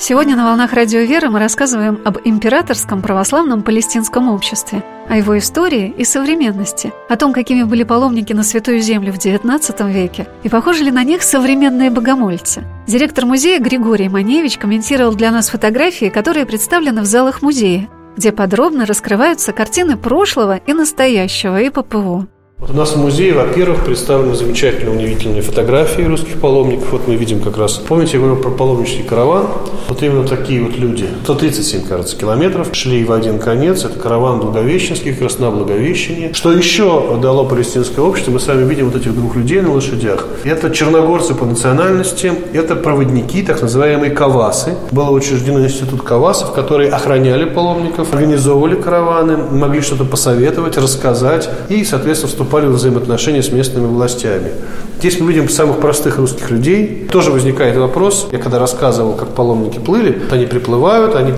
Сегодня 0.02 0.36
на 0.36 0.46
«Волнах 0.46 0.74
Радио 0.74 1.02
Веры» 1.02 1.30
мы 1.30 1.38
рассказываем 1.38 2.02
об 2.04 2.18
императорском 2.26 3.04
православном 3.04 3.62
палестинском 3.62 4.30
обществе, 4.30 4.84
о 5.08 5.16
его 5.16 5.38
истории 5.38 5.94
и 5.96 6.06
современности, 6.06 6.92
о 7.08 7.16
том, 7.18 7.34
какими 7.34 7.62
были 7.62 7.84
паломники 7.84 8.34
на 8.34 8.42
Святую 8.42 8.82
Землю 8.82 9.14
в 9.14 9.18
XIX 9.18 9.94
веке 9.94 10.28
и 10.42 10.50
похожи 10.50 10.84
ли 10.84 10.90
на 10.90 11.04
них 11.04 11.22
современные 11.22 11.92
богомольцы. 11.92 12.64
Директор 12.88 13.28
музея 13.28 13.60
Григорий 13.60 14.10
Маневич 14.10 14.58
комментировал 14.58 15.14
для 15.14 15.30
нас 15.30 15.50
фотографии, 15.50 16.10
которые 16.10 16.48
представлены 16.48 17.02
в 17.02 17.06
залах 17.06 17.44
музея, 17.44 17.88
где 18.18 18.32
подробно 18.32 18.88
раскрываются 18.88 19.54
картины 19.54 19.98
прошлого 19.98 20.58
и 20.58 20.74
настоящего 20.74 21.62
ИППУ. 21.62 22.28
Вот 22.62 22.70
у 22.70 22.74
нас 22.74 22.92
в 22.92 22.98
музее, 22.98 23.34
во-первых, 23.34 23.84
представлены 23.84 24.36
замечательные, 24.36 24.96
удивительные 24.96 25.42
фотографии 25.42 26.04
русских 26.04 26.40
паломников. 26.40 26.92
Вот 26.92 27.08
мы 27.08 27.16
видим 27.16 27.40
как 27.40 27.58
раз, 27.58 27.74
помните, 27.80 28.12
я 28.14 28.20
говорил 28.20 28.40
про 28.40 28.52
паломничный 28.52 29.02
караван? 29.02 29.48
Вот 29.88 30.04
именно 30.04 30.28
такие 30.28 30.62
вот 30.62 30.78
люди, 30.78 31.08
137, 31.24 31.88
кажется, 31.88 32.16
километров, 32.16 32.70
шли 32.74 33.04
в 33.04 33.14
один 33.14 33.40
конец. 33.40 33.84
Это 33.84 33.98
караван 33.98 34.42
Благовещенский, 34.42 35.12
как 35.12 35.24
раз. 35.24 35.34
Что 35.34 36.52
еще 36.54 37.18
дало 37.20 37.46
палестинское 37.46 38.06
общество? 38.06 38.30
Мы 38.30 38.40
с 38.40 38.46
вами 38.46 38.70
видим 38.70 38.92
вот 38.92 38.96
этих 38.96 39.16
двух 39.16 39.36
людей 39.36 39.62
на 39.62 39.74
лошадях. 39.74 40.28
Это 40.44 40.70
черногорцы 40.70 41.34
по 41.34 41.46
национальности, 41.46 42.32
это 42.54 42.76
проводники, 42.76 43.42
так 43.42 43.64
называемые 43.64 44.12
кавасы. 44.12 44.76
Было 44.92 45.10
учреждено 45.10 45.66
институт 45.66 46.04
кавасов, 46.04 46.54
которые 46.54 46.92
охраняли 46.92 47.46
паломников, 47.46 48.14
организовывали 48.14 48.76
караваны, 48.76 49.38
могли 49.38 49.82
что-то 49.82 50.06
посоветовать, 50.06 50.78
рассказать 50.78 51.50
и, 51.68 51.84
соответственно, 51.84 52.30
вступать 52.30 52.51
вступали 52.52 52.68
в 52.70 52.76
взаимоотношения 52.76 53.42
с 53.42 53.54
местными 53.54 53.86
властями. 53.86 54.52
Здесь 55.00 55.20
мы 55.20 55.32
видим 55.32 55.50
самых 55.50 55.80
простых 55.80 56.18
русских 56.18 56.52
людей. 56.52 57.08
Тоже 57.10 57.32
возникает 57.32 57.76
вопрос, 57.78 58.28
я 58.32 58.38
когда 58.40 58.60
рассказывал, 58.60 59.14
как 59.14 59.30
паломники 59.30 59.80
плыли, 59.80 60.22
они 60.30 60.46
приплывают, 60.46 61.16
они 61.16 61.32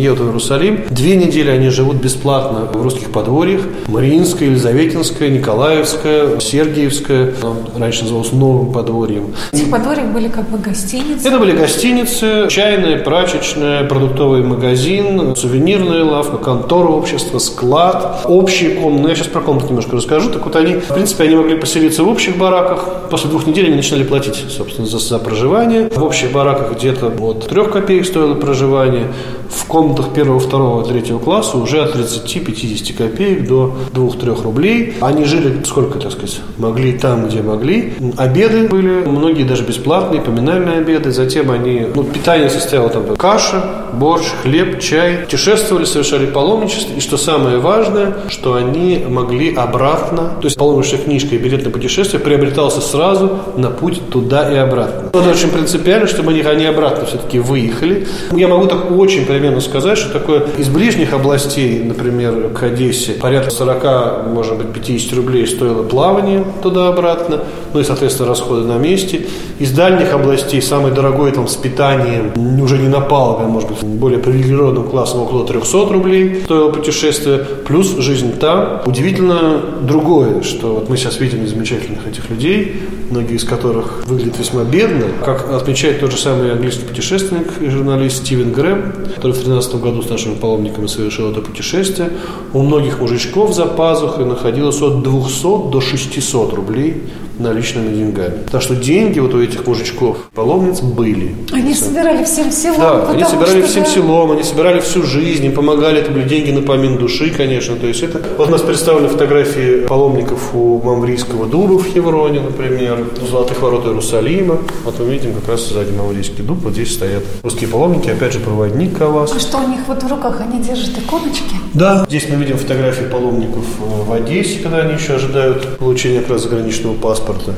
едут 0.00 0.20
в 0.20 0.26
Иерусалим. 0.26 0.84
Две 0.90 1.16
недели 1.16 1.50
они 1.50 1.70
живут 1.70 1.96
бесплатно 1.96 2.68
в 2.72 2.82
русских 2.82 3.10
подворьях. 3.10 3.62
Мариинское, 3.88 4.50
Елизаветинское, 4.50 5.30
Николаевское, 5.30 6.38
Сергиевское. 6.38 7.32
Раньше 7.76 8.02
называлось 8.02 8.32
Новым 8.32 8.72
подворьем. 8.72 9.34
Эти 9.52 9.64
подворья 9.64 10.04
были 10.04 10.28
как 10.28 10.48
бы 10.50 10.58
гостиницы? 10.58 11.26
Это 11.26 11.38
были 11.38 11.56
гостиницы, 11.56 12.46
чайная, 12.50 12.98
прачечная, 13.02 13.84
продуктовый 13.84 14.42
магазин, 14.42 15.34
сувенирная 15.34 16.04
лавка, 16.04 16.36
контора 16.36 16.88
общества, 16.88 17.38
склад, 17.38 18.26
общие 18.26 18.76
комнаты. 18.76 19.08
Я 19.08 19.14
сейчас 19.16 19.28
про 19.28 19.40
комнаты 19.40 19.68
немножко 19.70 19.96
расскажу. 19.96 20.30
Так 20.30 20.44
вот 20.44 20.54
они, 20.58 20.74
в 20.74 20.88
принципе, 20.94 21.24
они 21.24 21.36
могли 21.36 21.56
поселиться 21.56 22.02
в 22.02 22.08
общих 22.08 22.36
бараках, 22.36 22.98
После 23.10 23.30
двух 23.30 23.46
недель 23.46 23.66
они 23.66 23.76
начинали 23.76 24.04
платить, 24.04 24.36
собственно, 24.50 24.86
за, 24.86 24.98
за 24.98 25.18
проживание. 25.18 25.88
В 25.88 26.04
общих 26.04 26.30
бараках 26.30 26.72
где-то 26.76 27.06
от 27.08 27.48
трех 27.48 27.70
копеек 27.70 28.04
стоило 28.04 28.34
проживание. 28.34 29.06
В 29.48 29.64
комнатах 29.66 30.12
первого, 30.14 30.38
второго, 30.40 30.84
третьего 30.84 31.18
класса 31.18 31.56
уже 31.56 31.82
от 31.82 31.94
30-50 31.94 32.96
копеек 32.96 33.46
до 33.46 33.74
2-3 33.92 34.42
рублей. 34.42 34.94
Они 35.00 35.24
жили, 35.24 35.62
сколько, 35.64 35.98
так 35.98 36.12
сказать, 36.12 36.40
могли 36.58 36.92
там, 36.92 37.28
где 37.28 37.42
могли. 37.42 37.94
Обеды 38.16 38.68
были, 38.68 39.06
многие 39.06 39.44
даже 39.44 39.64
бесплатные, 39.64 40.20
поминальные 40.20 40.78
обеды. 40.78 41.10
Затем 41.12 41.50
они, 41.50 41.86
ну, 41.94 42.04
питание 42.04 42.50
состояло 42.50 42.88
там 42.88 43.16
каша, 43.16 43.62
борщ, 43.92 44.26
хлеб, 44.42 44.80
чай. 44.80 45.18
Путешествовали, 45.24 45.84
совершали 45.84 46.26
паломничество. 46.26 46.94
И 46.94 47.00
что 47.00 47.16
самое 47.16 47.58
важное, 47.58 48.16
что 48.28 48.54
они 48.54 49.04
могли 49.08 49.54
обратно, 49.54 50.36
то 50.40 50.46
есть 50.46 50.56
паломничная 50.56 51.00
книжка 51.00 51.34
и 51.34 51.38
билет 51.38 51.64
на 51.64 51.70
путешествие 51.70 52.20
приобретался 52.20 52.80
сразу 52.80 53.38
на 53.56 53.70
путь 53.70 54.00
туда 54.10 54.52
и 54.52 54.56
обратно. 54.56 55.08
Это 55.08 55.30
очень 55.30 55.50
принципиально, 55.50 56.06
чтобы 56.06 56.30
они, 56.30 56.42
они 56.42 56.66
обратно 56.66 57.06
все-таки 57.06 57.38
выехали. 57.38 58.06
Я 58.32 58.48
могу 58.48 58.66
так 58.66 58.90
очень 58.90 59.24
примерно 59.38 59.60
сказать, 59.60 59.96
что 59.96 60.12
такое 60.12 60.42
из 60.58 60.68
ближних 60.68 61.12
областей, 61.12 61.80
например, 61.84 62.50
к 62.50 62.64
Одессе, 62.64 63.12
порядка 63.12 63.52
40, 63.52 64.26
может 64.26 64.56
быть, 64.56 64.72
50 64.72 65.12
рублей 65.12 65.46
стоило 65.46 65.84
плавание 65.84 66.44
туда-обратно, 66.60 67.44
ну 67.72 67.78
и, 67.78 67.84
соответственно, 67.84 68.28
расходы 68.28 68.66
на 68.66 68.78
месте. 68.78 69.26
Из 69.60 69.70
дальних 69.70 70.12
областей 70.12 70.60
самый 70.60 70.90
дорогой 70.90 71.30
там 71.30 71.46
с 71.46 71.54
питанием, 71.54 72.32
уже 72.60 72.78
не 72.78 72.88
на 72.88 73.00
палубе, 73.00 73.44
а 73.44 73.48
может 73.48 73.70
быть, 73.70 73.82
более 73.84 74.18
привилегированным 74.18 74.88
классом 74.88 75.20
около 75.20 75.46
300 75.46 75.92
рублей 75.92 76.42
стоило 76.44 76.70
путешествие, 76.70 77.38
плюс 77.38 77.96
жизнь 77.98 78.38
там. 78.38 78.82
Удивительно 78.86 79.60
другое, 79.82 80.42
что 80.42 80.74
вот 80.74 80.88
мы 80.88 80.96
сейчас 80.96 81.20
видим 81.20 81.46
замечательных 81.46 82.08
этих 82.08 82.28
людей, 82.28 82.82
многие 83.10 83.36
из 83.36 83.44
которых 83.44 84.04
выглядят 84.06 84.38
весьма 84.38 84.64
бедно. 84.64 85.06
Как 85.24 85.50
отмечает 85.52 86.00
тот 86.00 86.10
же 86.10 86.18
самый 86.18 86.52
английский 86.52 86.84
путешественник 86.84 87.46
и 87.60 87.68
журналист 87.68 88.24
Стивен 88.24 88.52
Грэм, 88.52 88.92
который 89.28 89.32
в 89.32 89.44
2013 89.44 89.74
году 89.82 90.02
с 90.02 90.10
нашими 90.10 90.34
паломниками 90.34 90.86
совершил 90.86 91.30
это 91.30 91.40
путешествие, 91.40 92.10
у 92.52 92.62
многих 92.62 93.00
мужичков 93.00 93.54
за 93.54 93.66
пазухой 93.66 94.24
находилось 94.24 94.80
от 94.82 95.02
200 95.02 95.70
до 95.70 95.80
600 95.80 96.52
рублей 96.54 97.02
наличными 97.38 97.94
деньгами. 97.94 98.34
Так 98.50 98.62
что 98.62 98.74
деньги 98.74 99.18
вот 99.18 99.34
у 99.34 99.42
этих 99.42 99.66
мужичков, 99.66 100.30
паломниц, 100.34 100.80
были. 100.80 101.34
Они 101.52 101.74
собирали 101.74 102.24
всем 102.24 102.50
селом. 102.50 102.78
Да, 102.78 103.10
они 103.10 103.24
собирали 103.24 103.62
всем 103.62 103.84
да... 103.84 103.90
селом, 103.90 104.32
они 104.32 104.42
собирали 104.42 104.80
всю 104.80 105.02
жизнь, 105.02 105.44
им 105.44 105.52
помогали, 105.52 106.00
это 106.00 106.10
были 106.10 106.28
деньги 106.28 106.50
на 106.50 106.62
помин 106.62 106.98
души, 106.98 107.30
конечно. 107.30 107.76
То 107.76 107.86
есть 107.86 108.02
это... 108.02 108.22
Вот 108.36 108.48
у 108.48 108.50
нас 108.50 108.62
представлены 108.62 109.08
фотографии 109.08 109.86
паломников 109.86 110.54
у 110.54 110.80
Мамрийского 110.82 111.46
дуба 111.46 111.78
в 111.78 111.86
Хевроне, 111.86 112.40
например, 112.40 113.06
у 113.22 113.26
Золотых 113.26 113.60
ворот 113.62 113.86
Иерусалима. 113.86 114.58
Вот 114.84 114.98
мы 114.98 115.12
видим 115.12 115.34
как 115.34 115.48
раз 115.48 115.68
сзади 115.68 115.92
Мамрийский 115.92 116.44
дуб, 116.44 116.58
вот 116.62 116.72
здесь 116.72 116.92
стоят 116.94 117.22
русские 117.42 117.68
паломники, 117.68 118.10
опять 118.10 118.32
же, 118.32 118.40
проводник 118.40 118.96
Кавас. 118.98 119.32
А 119.34 119.40
что 119.40 119.58
у 119.58 119.68
них 119.68 119.80
вот 119.86 120.02
в 120.02 120.08
руках, 120.08 120.40
они 120.40 120.62
держат 120.62 120.98
иконочки? 120.98 121.54
Да. 121.74 122.06
Здесь 122.08 122.28
мы 122.28 122.36
видим 122.36 122.56
фотографии 122.58 123.04
паломников 123.04 123.64
в 123.78 124.12
Одессе, 124.12 124.60
когда 124.60 124.78
они 124.78 124.94
еще 124.94 125.14
ожидают 125.14 125.78
получения 125.78 126.20
как 126.20 126.30
раз 126.30 126.42
заграничного 126.42 126.94
паспорта 126.94 127.18
паспорта. 127.18 127.54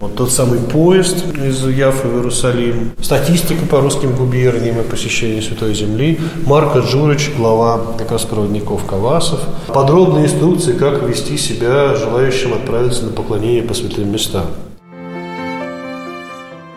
Вот 0.00 0.16
тот 0.16 0.32
самый 0.32 0.60
поезд 0.60 1.24
из 1.36 1.66
Яфы 1.66 2.08
в 2.08 2.16
Иерусалим, 2.16 2.92
статистика 3.02 3.66
по 3.66 3.80
русским 3.80 4.16
губерниям 4.16 4.80
и 4.80 4.82
посещению 4.82 5.42
Святой 5.42 5.74
Земли, 5.74 6.18
Марко 6.46 6.78
Джурич, 6.78 7.30
глава 7.36 7.80
как 7.98 8.10
раз 8.10 8.22
проводников 8.22 8.86
Кавасов, 8.86 9.40
подробные 9.68 10.24
инструкции, 10.24 10.72
как 10.72 11.02
вести 11.02 11.36
себя 11.36 11.94
желающим 11.96 12.54
отправиться 12.54 13.04
на 13.04 13.12
поклонение 13.12 13.62
по 13.62 13.74
святым 13.74 14.10
местам. 14.10 14.46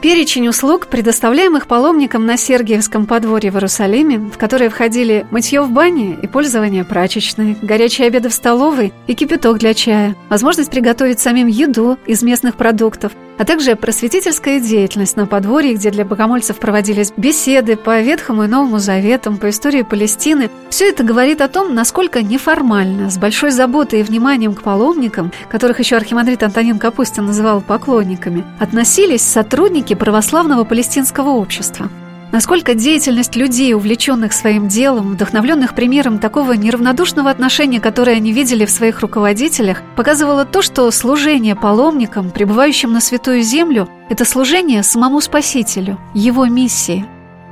Перечень 0.04 0.50
услуг, 0.50 0.88
предоставляемых 0.88 1.66
паломникам 1.66 2.26
на 2.26 2.36
Сергиевском 2.36 3.06
подворье 3.06 3.52
в 3.52 3.56
Иерусалиме, 3.56 4.18
в 4.18 4.38
которые 4.38 4.70
входили 4.70 5.26
мытье 5.32 5.62
в 5.62 5.72
бане 5.72 6.20
и 6.22 6.28
пользование 6.28 6.84
прачечной, 6.84 7.56
горячие 7.62 8.08
обеды 8.08 8.28
в 8.28 8.34
столовой 8.34 8.92
и 9.08 9.14
кипяток 9.14 9.60
для 9.60 9.74
чая, 9.74 10.18
возможность 10.28 10.70
приготовить 10.70 11.22
самим 11.22 11.48
еду 11.48 11.98
из 12.06 12.22
местных 12.22 12.58
продуктов, 12.58 13.14
а 13.38 13.46
также 13.46 13.76
просветительская 13.76 14.60
деятельность 14.60 15.18
на 15.18 15.26
подворье, 15.26 15.74
где 15.74 15.92
для 15.92 16.06
богомольцев 16.06 16.58
проводились 16.58 17.14
беседы 17.18 17.76
по 17.76 18.02
Ветхому 18.02 18.44
и 18.44 18.48
Новому 18.48 18.80
Заветам, 18.80 19.38
по 19.38 19.50
истории 19.50 19.82
Палестины. 19.82 20.50
Все 20.70 20.90
это 20.90 21.04
говорит 21.04 21.42
о 21.42 21.48
том, 21.48 21.74
насколько 21.74 22.22
неформально, 22.22 23.10
с 23.10 23.18
большой 23.18 23.52
заботой 23.52 24.02
и 24.02 24.04
вниманием 24.04 24.54
к 24.54 24.64
паломникам, 24.64 25.32
которых 25.50 25.80
еще 25.80 25.96
архимандрит 25.96 26.44
Антонин 26.44 26.80
Капустин 26.80 27.26
называл 27.26 27.62
поклонниками, 27.62 28.44
относились 28.60 29.22
сотрудники 29.22 29.94
православного 29.94 30.64
палестинского 30.64 31.30
общества. 31.30 31.90
Насколько 32.34 32.74
деятельность 32.74 33.36
людей, 33.36 33.76
увлеченных 33.76 34.34
своим 34.34 34.68
делом, 34.68 35.12
вдохновленных 35.12 35.76
примером 35.76 36.18
такого 36.18 36.54
неравнодушного 36.54 37.30
отношения, 37.30 37.80
которое 37.80 38.16
они 38.16 38.32
видели 38.32 38.66
в 38.66 38.72
своих 38.72 39.02
руководителях, 39.02 39.84
показывало 39.96 40.44
то, 40.44 40.64
что 40.64 40.90
служение 40.90 41.56
паломникам, 41.56 42.32
пребывающим 42.32 42.92
на 42.92 43.02
Святую 43.02 43.44
Землю, 43.44 43.88
это 44.10 44.26
служение 44.26 44.82
самому 44.82 45.22
Спасителю, 45.22 46.00
его 46.16 46.48
миссии. 46.48 47.06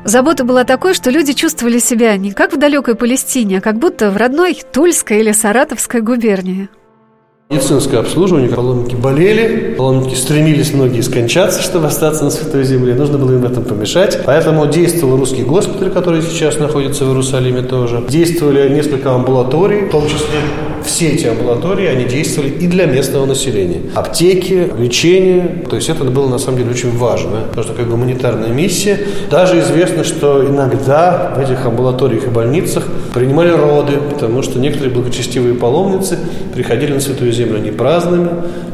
Забота 0.04 0.46
была 0.46 0.64
такой, 0.64 0.96
что 0.96 1.12
люди 1.12 1.34
чувствовали 1.34 1.78
себя 1.78 2.18
не 2.18 2.32
как 2.32 2.52
в 2.52 2.58
далекой 2.58 2.96
Палестине, 2.96 3.60
а 3.60 3.62
как 3.62 3.78
будто 3.78 4.10
в 4.10 4.18
родной 4.18 4.60
Тульской 4.74 5.20
или 5.20 5.32
Саратовской 5.32 6.02
губернии. 6.02 6.70
Медицинское 7.52 7.98
обслуживание, 7.98 8.48
паломники 8.48 8.96
болели, 8.96 9.76
паломники 9.78 10.16
стремились 10.16 10.74
многие 10.74 11.02
скончаться, 11.02 11.62
чтобы 11.62 11.88
остаться 11.88 12.24
на 12.24 12.30
Святой 12.30 12.64
Земле, 12.64 12.96
нужно 12.96 13.18
было 13.18 13.34
им 13.34 13.42
в 13.42 13.46
этом 13.46 13.66
помешать. 13.66 14.22
Поэтому 14.26 14.66
действовал 14.68 15.18
русский 15.18 15.44
госпиталь, 15.44 15.92
который 15.92 16.22
сейчас 16.22 16.60
находится 16.60 17.04
в 17.04 17.10
Иерусалиме 17.10 17.64
тоже. 17.64 18.06
Действовали 18.08 18.70
несколько 18.70 19.14
амбулаторий, 19.14 19.82
в 19.88 19.92
том 19.92 20.06
числе 20.06 20.40
все 20.84 21.10
эти 21.10 21.28
амбулатории, 21.28 21.88
они 21.88 22.06
действовали 22.06 22.50
и 22.50 22.68
для 22.68 22.86
местного 22.86 23.26
населения. 23.26 23.82
Аптеки, 23.96 24.70
лечение, 24.78 25.66
то 25.70 25.76
есть 25.76 25.90
это 25.90 26.04
было 26.04 26.30
на 26.30 26.38
самом 26.38 26.60
деле 26.60 26.72
очень 26.72 26.96
важно, 26.96 27.42
потому 27.50 27.64
что 27.64 27.74
как 27.74 27.90
гуманитарная 27.90 28.50
миссия. 28.50 29.00
Даже 29.30 29.60
известно, 29.60 30.04
что 30.04 30.46
иногда 30.46 31.34
в 31.36 31.40
этих 31.40 31.66
амбулаториях 31.66 32.28
и 32.28 32.30
больницах 32.30 32.88
принимали 33.14 33.52
роды, 33.52 33.94
потому 33.98 34.42
что 34.44 34.60
некоторые 34.60 34.94
благочестивые 34.94 35.56
паломницы 35.56 36.18
приходили 36.54 36.94
на 36.94 37.00
Святую 37.00 37.32
Землю 37.32 37.60
не 37.60 37.72
праздными, 37.72 38.30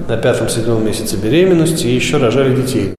на 0.07 0.17
пятом-седьмом 0.17 0.85
месяце 0.85 1.17
беременности 1.17 1.87
и 1.87 1.95
еще 1.95 2.17
рожали 2.17 2.55
детей. 2.55 2.93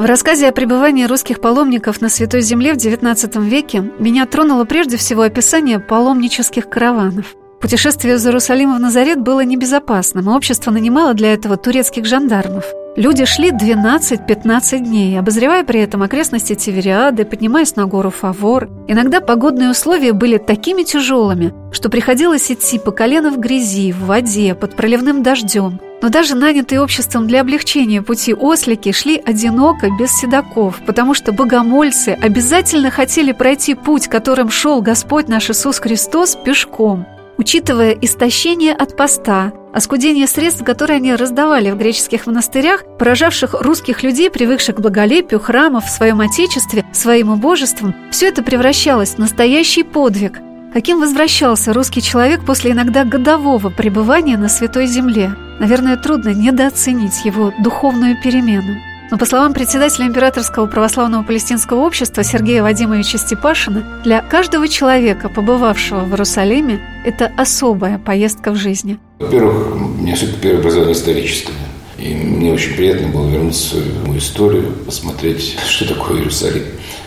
В 0.00 0.06
рассказе 0.06 0.48
о 0.48 0.52
пребывании 0.52 1.04
русских 1.04 1.42
паломников 1.42 2.00
на 2.00 2.08
Святой 2.08 2.40
Земле 2.40 2.72
в 2.72 2.78
XIX 2.78 3.44
веке 3.46 3.84
меня 3.98 4.24
тронуло 4.24 4.64
прежде 4.64 4.96
всего 4.96 5.20
описание 5.20 5.78
паломнических 5.78 6.70
караванов. 6.70 7.36
Путешествие 7.60 8.14
из 8.14 8.24
Иерусалима 8.24 8.76
в 8.76 8.80
Назарет 8.80 9.20
было 9.20 9.44
небезопасным, 9.44 10.30
и 10.30 10.32
общество 10.32 10.70
нанимало 10.70 11.12
для 11.12 11.34
этого 11.34 11.58
турецких 11.58 12.06
жандармов– 12.06 12.64
Люди 12.96 13.24
шли 13.24 13.52
12-15 13.52 14.78
дней, 14.80 15.16
обозревая 15.16 15.62
при 15.62 15.80
этом 15.80 16.02
окрестности 16.02 16.56
Тивериады, 16.56 17.24
поднимаясь 17.24 17.76
на 17.76 17.86
гору 17.86 18.10
Фавор. 18.10 18.68
Иногда 18.88 19.20
погодные 19.20 19.70
условия 19.70 20.12
были 20.12 20.38
такими 20.38 20.82
тяжелыми, 20.82 21.54
что 21.70 21.88
приходилось 21.88 22.50
идти 22.50 22.80
по 22.80 22.90
колено 22.90 23.30
в 23.30 23.38
грязи, 23.38 23.92
в 23.92 24.06
воде, 24.06 24.56
под 24.56 24.74
проливным 24.74 25.22
дождем. 25.22 25.78
Но 26.02 26.08
даже 26.08 26.34
нанятые 26.34 26.80
обществом 26.80 27.26
для 27.26 27.42
облегчения 27.42 28.02
пути 28.02 28.34
ослики 28.34 28.92
шли 28.92 29.16
одиноко, 29.24 29.88
без 29.98 30.12
седаков, 30.12 30.80
потому 30.86 31.14
что 31.14 31.32
богомольцы 31.32 32.16
обязательно 32.20 32.90
хотели 32.90 33.32
пройти 33.32 33.74
путь, 33.74 34.08
которым 34.08 34.50
шел 34.50 34.80
Господь 34.80 35.28
наш 35.28 35.50
Иисус 35.50 35.78
Христос 35.78 36.36
пешком– 36.36 37.06
Учитывая 37.40 37.92
истощение 37.92 38.74
от 38.74 38.98
поста, 38.98 39.54
оскудение 39.72 40.26
средств, 40.26 40.62
которые 40.62 40.96
они 40.96 41.14
раздавали 41.14 41.70
в 41.70 41.78
греческих 41.78 42.26
монастырях, 42.26 42.84
поражавших 42.98 43.54
русских 43.62 44.02
людей, 44.02 44.30
привыкших 44.30 44.76
к 44.76 44.80
благолепию 44.80 45.40
храмов 45.40 45.86
в 45.86 45.88
своем 45.88 46.20
отечестве, 46.20 46.84
своим 46.92 47.30
убожеством, 47.30 47.94
все 48.10 48.28
это 48.28 48.42
превращалось 48.42 49.14
в 49.14 49.18
настоящий 49.18 49.84
подвиг. 49.84 50.38
Каким 50.72 51.00
возвращался 51.00 51.72
русский 51.72 52.00
человек 52.00 52.44
после 52.44 52.70
иногда 52.70 53.04
годового 53.04 53.70
пребывания 53.70 54.38
на 54.38 54.48
Святой 54.48 54.86
Земле? 54.86 55.34
Наверное, 55.58 55.96
трудно 55.96 56.28
недооценить 56.32 57.24
его 57.24 57.52
духовную 57.58 58.16
перемену. 58.22 58.76
Но 59.10 59.18
по 59.18 59.26
словам 59.26 59.52
председателя 59.52 60.06
Императорского 60.06 60.66
православного 60.66 61.24
палестинского 61.24 61.80
общества 61.80 62.22
Сергея 62.22 62.62
Вадимовича 62.62 63.18
Степашина, 63.18 64.00
для 64.04 64.22
каждого 64.22 64.68
человека, 64.68 65.28
побывавшего 65.28 66.04
в 66.04 66.10
Иерусалиме, 66.10 66.80
это 67.04 67.32
особая 67.36 67.98
поездка 67.98 68.52
в 68.52 68.56
жизни. 68.56 69.00
Во-первых, 69.18 69.74
у 69.74 69.78
меня 69.78 70.14
все-таки 70.14 70.38
первое 70.40 70.60
образование 70.60 70.94
историческое. 70.94 71.52
И 71.98 72.14
мне 72.14 72.52
очень 72.52 72.76
приятно 72.76 73.08
было 73.08 73.28
вернуться 73.28 73.74
в 73.76 74.06
мою 74.06 74.20
историю, 74.20 74.72
посмотреть, 74.86 75.58
что 75.68 75.88
такое 75.92 76.18
Иерусалим, 76.18 76.62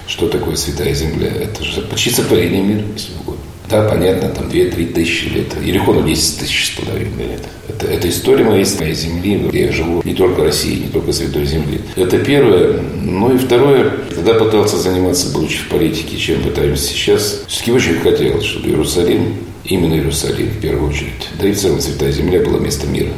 что 0.06 0.28
такое 0.28 0.58
Святая 0.58 0.94
Земля. 0.94 1.30
Это 1.30 1.64
же 1.64 1.82
почти 1.84 2.10
сотворение 2.10 2.62
мира, 2.62 2.84
если 2.94 3.14
угодно. 3.22 3.43
Да, 3.74 3.90
понятно, 3.90 4.30
там 4.30 4.50
2-3 4.50 4.94
тысячи 4.94 5.30
лет. 5.30 5.48
Ерехону 5.60 6.04
10 6.04 6.38
тысяч 6.38 6.68
с 6.68 6.80
половиной 6.80 7.30
лет. 7.30 7.42
Это, 7.68 7.88
это 7.88 8.08
история 8.08 8.44
моей, 8.44 8.68
моей 8.78 8.94
земли, 8.94 9.48
где 9.48 9.66
я 9.66 9.72
живу, 9.72 10.04
не 10.06 10.14
только 10.14 10.44
России, 10.44 10.84
не 10.84 10.90
только 10.90 11.12
Святой 11.12 11.48
Земли. 11.48 11.82
Это 11.96 12.20
первое. 12.20 12.80
Ну 13.02 13.34
и 13.34 13.40
второе, 13.40 13.92
когда 14.14 14.36
пытался 14.36 14.78
заниматься, 14.78 15.34
будучи 15.34 15.58
в 15.58 15.70
политике, 15.70 16.18
чем 16.18 16.44
пытаемся 16.44 16.86
сейчас, 16.86 17.46
все-таки 17.48 17.72
очень 17.72 18.00
хотелось, 18.00 18.46
чтобы 18.46 18.68
Иерусалим, 18.68 19.38
именно 19.66 19.96
Иерусалим 19.96 20.50
в 20.50 20.62
первую 20.62 20.92
очередь, 20.92 21.30
да 21.42 21.48
и 21.48 21.54
в 21.54 21.60
целом 21.60 21.82
Святая 21.82 22.12
Земля 22.12 22.42
была 22.42 22.60
местом 22.60 22.94
мира. 22.94 23.14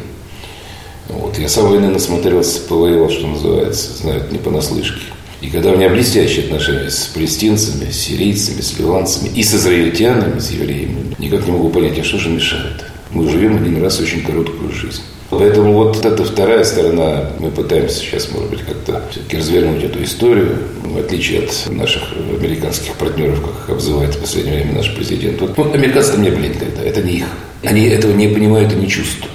Вот. 1.09 1.37
Я 1.37 1.49
сам 1.49 1.67
войны 1.67 1.89
насмотрелся, 1.89 2.61
повоевал, 2.61 3.09
что 3.09 3.27
называется, 3.27 3.91
знают 3.97 4.31
не 4.31 4.37
понаслышке. 4.37 5.01
И 5.45 5.49
когда 5.51 5.69
у 5.69 5.77
меня 5.77 5.89
блестящие 5.89 6.45
отношения 6.45 6.89
с 6.89 7.05
палестинцами, 7.13 7.91
с 7.91 7.97
сирийцами, 7.97 8.61
с 8.61 8.79
ливанцами 8.79 9.29
и 9.35 9.43
с 9.43 9.53
израильтянами, 9.53 10.39
с 10.39 10.49
евреями, 10.49 11.15
никак 11.19 11.45
не 11.45 11.51
могу 11.51 11.69
понять, 11.69 11.99
а 11.99 12.03
что 12.03 12.17
же 12.17 12.29
мешает? 12.29 12.83
Мы 13.11 13.29
живем 13.29 13.57
один 13.57 13.79
раз 13.79 13.99
очень 13.99 14.23
короткую 14.23 14.71
жизнь. 14.71 15.03
Поэтому 15.29 15.73
вот 15.73 16.03
эта 16.03 16.23
вторая 16.23 16.63
сторона, 16.63 17.29
мы 17.37 17.51
пытаемся 17.51 17.97
сейчас, 17.97 18.31
может 18.31 18.49
быть, 18.49 18.61
как-то 18.61 19.03
все-таки 19.11 19.37
развернуть 19.37 19.83
эту 19.83 20.03
историю, 20.03 20.57
в 20.83 20.97
отличие 20.97 21.41
от 21.41 21.69
наших 21.69 22.01
американских 22.39 22.93
партнеров, 22.93 23.39
как 23.41 23.65
их 23.65 23.69
обзывает 23.69 24.15
в 24.15 24.21
последнее 24.21 24.63
время 24.63 24.77
наш 24.77 24.95
президент. 24.95 25.39
Вот, 25.41 25.55
ну, 25.57 25.71
американцы 25.71 26.17
не 26.17 26.31
были 26.31 26.47
никогда, 26.47 26.81
это 26.81 27.03
не 27.03 27.17
их. 27.17 27.25
Они 27.63 27.85
этого 27.85 28.13
не 28.13 28.29
понимают 28.29 28.73
и 28.73 28.77
не 28.77 28.87
чувствуют 28.87 29.34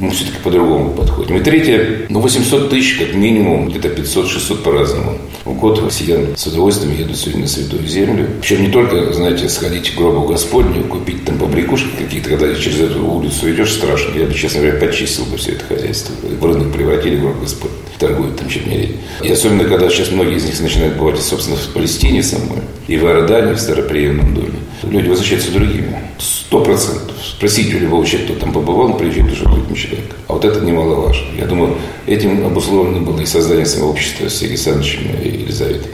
мы 0.00 0.10
все-таки 0.10 0.38
по-другому 0.42 0.90
подходим. 0.94 1.36
И 1.36 1.40
третье, 1.40 2.06
ну 2.08 2.20
800 2.20 2.70
тысяч 2.70 2.98
как 2.98 3.14
минимум, 3.14 3.68
где-то 3.68 3.88
500-600 3.88 4.62
по-разному. 4.62 5.18
В 5.44 5.54
год 5.54 5.82
россиян 5.82 6.36
с 6.36 6.46
удовольствием 6.46 6.96
едут 6.96 7.16
сегодня 7.16 7.42
на 7.42 7.48
Святую 7.48 7.86
Землю. 7.86 8.26
Причем 8.40 8.62
не 8.62 8.70
только, 8.70 9.12
знаете, 9.12 9.48
сходить 9.48 9.90
к 9.90 9.98
гробу 9.98 10.26
Господню, 10.26 10.84
купить 10.84 11.24
там 11.24 11.38
побрякушки 11.38 11.88
какие-то, 11.98 12.30
когда 12.30 12.54
через 12.54 12.80
эту 12.80 13.04
улицу 13.06 13.50
идешь, 13.50 13.72
страшно. 13.72 14.18
Я 14.18 14.26
бы, 14.26 14.34
честно 14.34 14.62
говоря, 14.62 14.78
почистил 14.78 15.24
бы 15.26 15.36
все 15.36 15.52
это 15.52 15.64
хозяйство. 15.66 16.14
В 16.22 16.44
рынок 16.44 16.72
превратили 16.72 17.16
гроб 17.16 17.40
Господь. 17.40 17.70
Торгуют 17.98 18.38
там 18.38 18.48
чуть 18.48 18.66
не 18.66 18.96
И 19.22 19.30
особенно, 19.30 19.64
когда 19.64 19.90
сейчас 19.90 20.10
многие 20.10 20.36
из 20.36 20.44
них 20.46 20.58
начинают 20.60 20.96
бывать, 20.96 21.20
собственно, 21.20 21.58
в 21.58 21.68
Палестине 21.74 22.22
самой, 22.22 22.60
и 22.88 22.96
в 22.96 23.04
Иордании, 23.04 23.52
в 23.52 23.60
Староприемном 23.60 24.34
доме. 24.34 24.58
Люди 24.84 25.08
возвращаются 25.08 25.52
другими. 25.52 25.98
Сто 26.18 26.64
процентов. 26.64 27.09
Спросите 27.22 27.76
у 27.76 27.80
любого 27.80 28.06
человека, 28.06 28.32
кто 28.32 28.44
там 28.44 28.52
побывал, 28.52 28.96
приезжает 28.96 29.32
уже 29.32 29.44
другим 29.44 29.74
человеком. 29.74 30.16
А 30.28 30.32
вот 30.34 30.44
это 30.44 30.60
немаловажно. 30.60 31.26
Я 31.36 31.46
думаю, 31.46 31.76
этим 32.06 32.46
обусловлено 32.46 33.00
было 33.00 33.20
и 33.20 33.26
создание 33.26 33.66
самого 33.66 33.90
общества 33.90 34.28
с 34.28 34.34
Сергеем 34.34 34.52
Александровичем 34.52 35.00
и 35.22 35.28
Елизаветой. 35.28 35.92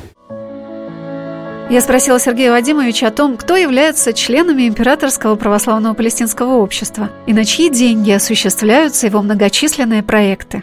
Я 1.69 1.81
спросила 1.81 2.21
Сергея 2.21 2.53
Вадимовича 2.53 3.09
о 3.09 3.11
том, 3.11 3.37
кто 3.37 3.57
является 3.57 4.13
членами 4.13 4.69
Императорского 4.69 5.35
православного 5.35 5.95
палестинского 5.95 6.55
общества 6.59 7.11
и 7.27 7.33
на 7.33 7.45
чьи 7.45 7.71
деньги 7.71 8.13
осуществляются 8.13 9.07
его 9.07 9.21
многочисленные 9.21 10.05
проекты. 10.05 10.63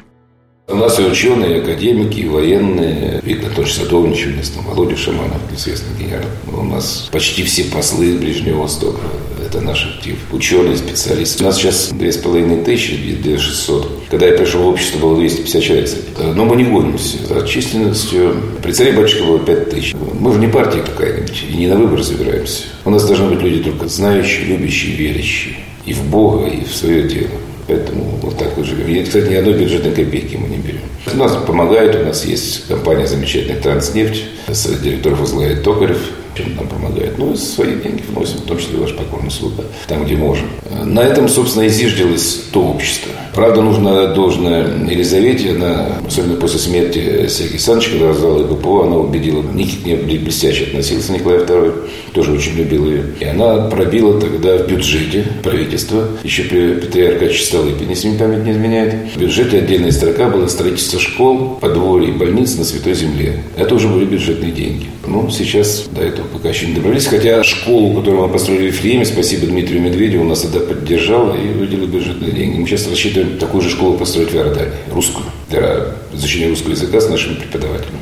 У 0.65 0.76
нас 0.76 0.97
и 0.97 1.04
ученые, 1.04 1.58
и 1.58 1.60
академики, 1.60 2.21
и 2.21 2.30
военные. 2.30 3.19
Виктор 3.21 3.47
Анатольевич 3.47 3.76
Садовнич 3.76 4.28
у 4.28 4.38
нас, 4.38 4.49
там, 4.49 4.63
Володя 4.63 4.95
Шаманов, 4.95 5.41
известный 5.54 5.93
генерал. 5.99 6.30
У 6.47 6.63
нас 6.63 7.10
почти 7.12 7.43
все 7.43 7.65
послы 7.65 8.17
Ближнего 8.17 8.62
Востока. 8.62 9.02
Это 9.45 9.60
наш 9.60 9.86
актив. 9.86 10.15
Ученые, 10.32 10.78
специалисты. 10.78 11.43
У 11.43 11.47
нас 11.47 11.58
сейчас 11.58 11.91
2,5 11.91 12.63
тысячи, 12.63 12.95
2600. 12.95 14.04
Когда 14.10 14.28
я 14.28 14.38
пришел 14.38 14.63
в 14.63 14.67
общество, 14.67 14.99
было 14.99 15.17
250 15.17 15.62
человек. 15.62 15.89
Но 16.34 16.45
мы 16.45 16.56
не 16.56 16.63
гонимся. 16.63 17.17
За 17.28 17.45
численностью 17.45 18.34
при 18.62 18.71
царе 18.71 18.93
батюшка 18.93 19.26
было 19.26 19.39
5 19.39 19.69
тысяч. 19.69 19.93
Мы 19.93 20.32
же 20.32 20.39
не 20.39 20.47
партия 20.47 20.82
какая-нибудь. 20.82 21.43
И 21.49 21.58
не 21.58 21.67
на 21.67 21.76
выборы 21.76 22.06
собираемся. 22.06 22.63
У 22.86 22.89
нас 22.89 23.06
должны 23.06 23.30
быть 23.32 23.41
люди 23.41 23.63
только 23.65 23.89
знающие, 23.89 24.45
любящие, 24.45 24.95
верящие. 24.95 25.56
И 25.86 25.91
в 25.91 26.06
Бога, 26.10 26.47
и 26.47 26.63
в 26.63 26.73
свое 26.73 27.04
дело. 27.04 27.32
Поэтому 27.67 28.19
вот 28.21 28.38
так 28.38 28.58
вот 28.58 28.65
живем. 28.65 28.88
И, 28.88 29.04
кстати, 29.04 29.30
ни 29.30 29.36
одной 29.36 29.54
бюджетной 29.54 29.91
копейки 29.91 30.36
мы 30.36 30.47
не 30.49 30.58
берем. 30.58 30.82
У 31.13 31.17
нас 31.17 31.36
помогают, 31.45 31.95
у 31.95 32.06
нас 32.06 32.26
есть 32.26 32.67
компания 32.67 33.08
замечательная 33.08 33.62
«Транснефть», 33.62 34.26
с 34.47 34.65
директором 34.80 35.19
возглавляет 35.19 35.63
Токарев, 35.63 35.99
чем 36.36 36.56
нам 36.56 36.67
помогает. 36.67 37.17
Ну, 37.17 37.34
и 37.34 37.36
свои 37.36 37.76
деньги 37.76 38.04
вносим, 38.08 38.38
в 38.38 38.46
том 38.46 38.58
числе 38.58 38.78
ваш 38.78 38.93
покорный 38.96 39.32
слуга, 39.32 39.63
там, 39.88 40.06
где 40.06 40.15
можем. 40.15 40.48
На 40.84 41.02
этом, 41.02 41.30
собственно, 41.30 41.63
и 41.63 41.69
зиждилось 41.69 42.46
то 42.52 42.62
общество. 42.62 43.12
Правда, 43.34 43.62
нужно 43.62 44.13
должное 44.13 44.67
Елизавете, 44.88 45.52
она, 45.52 45.98
особенно 46.08 46.36
после 46.36 46.60
смерти 46.60 47.28
Сергея 47.28 47.52
Александровича, 47.52 47.91
когда 47.91 48.08
раздала 48.10 48.43
ГПО, 48.43 48.86
она 48.86 48.98
убедила, 48.98 49.41
Никит 49.41 49.82
к 49.82 49.86
ней 49.86 50.17
блестяще 50.19 50.65
относился, 50.65 51.13
Николай 51.13 51.39
II, 51.39 51.89
тоже 52.13 52.32
очень 52.32 52.56
любил 52.56 52.86
ее. 52.86 53.06
И 53.19 53.26
она 53.26 53.69
пробила 53.69 54.22
тогда 54.22 54.58
в 54.58 54.67
бюджете 54.67 55.26
правительства, 55.41 56.08
еще 56.24 56.43
при 56.43 56.76
Петре 56.76 57.10
Аркадьевиче 57.10 57.46
Столыпине, 57.46 57.89
если 57.91 58.10
мне 58.10 58.19
память 58.19 58.46
не 58.46 58.52
изменяет, 58.52 58.96
в 59.15 59.19
бюджете 59.19 59.58
отдельная 59.58 59.91
строка 59.91 60.30
была 60.30 60.48
строительство 60.48 61.00
школ, 61.00 61.58
подворий, 61.60 62.12
больниц 62.12 62.56
на 62.56 62.63
Святой 62.63 62.93
Земле. 62.93 63.43
Это 63.58 63.74
уже 63.74 63.88
были 63.88 64.06
бюджетные 64.06 64.52
деньги. 64.52 64.92
Ну, 65.06 65.30
сейчас 65.30 65.86
до 65.92 66.02
этого 66.02 66.28
пока 66.28 66.50
еще 66.50 66.68
не 66.68 66.76
добрались. 66.76 67.08
Хотя 67.08 67.44
школу, 67.44 67.94
которую 67.94 68.26
мы 68.26 68.30
построили 68.32 68.72
в 68.72 68.74
Ефреме, 68.74 69.06
спасибо 69.06 69.48
Дмитрию 69.48 69.82
Медведеву, 69.82 70.24
нас 70.24 70.42
тогда 70.42 70.60
поддержал 70.60 71.36
и 71.36 71.48
выделил 71.50 71.88
бюджетные 71.88 72.32
деньги. 72.32 72.58
Мы 72.58 72.68
сейчас 72.68 72.88
рассчитываем 72.88 73.38
такую 73.38 73.62
же 73.62 73.70
школу 73.70 73.98
построить 73.98 74.32
в 74.32 74.36
Иордании, 74.36 74.74
русскую, 74.92 75.26
для 75.50 75.88
изучения 76.13 76.50
русского 76.50 76.72
языка 76.72 77.02
с 77.02 77.10
нашими 77.10 77.36
преподавателями. 77.36 78.00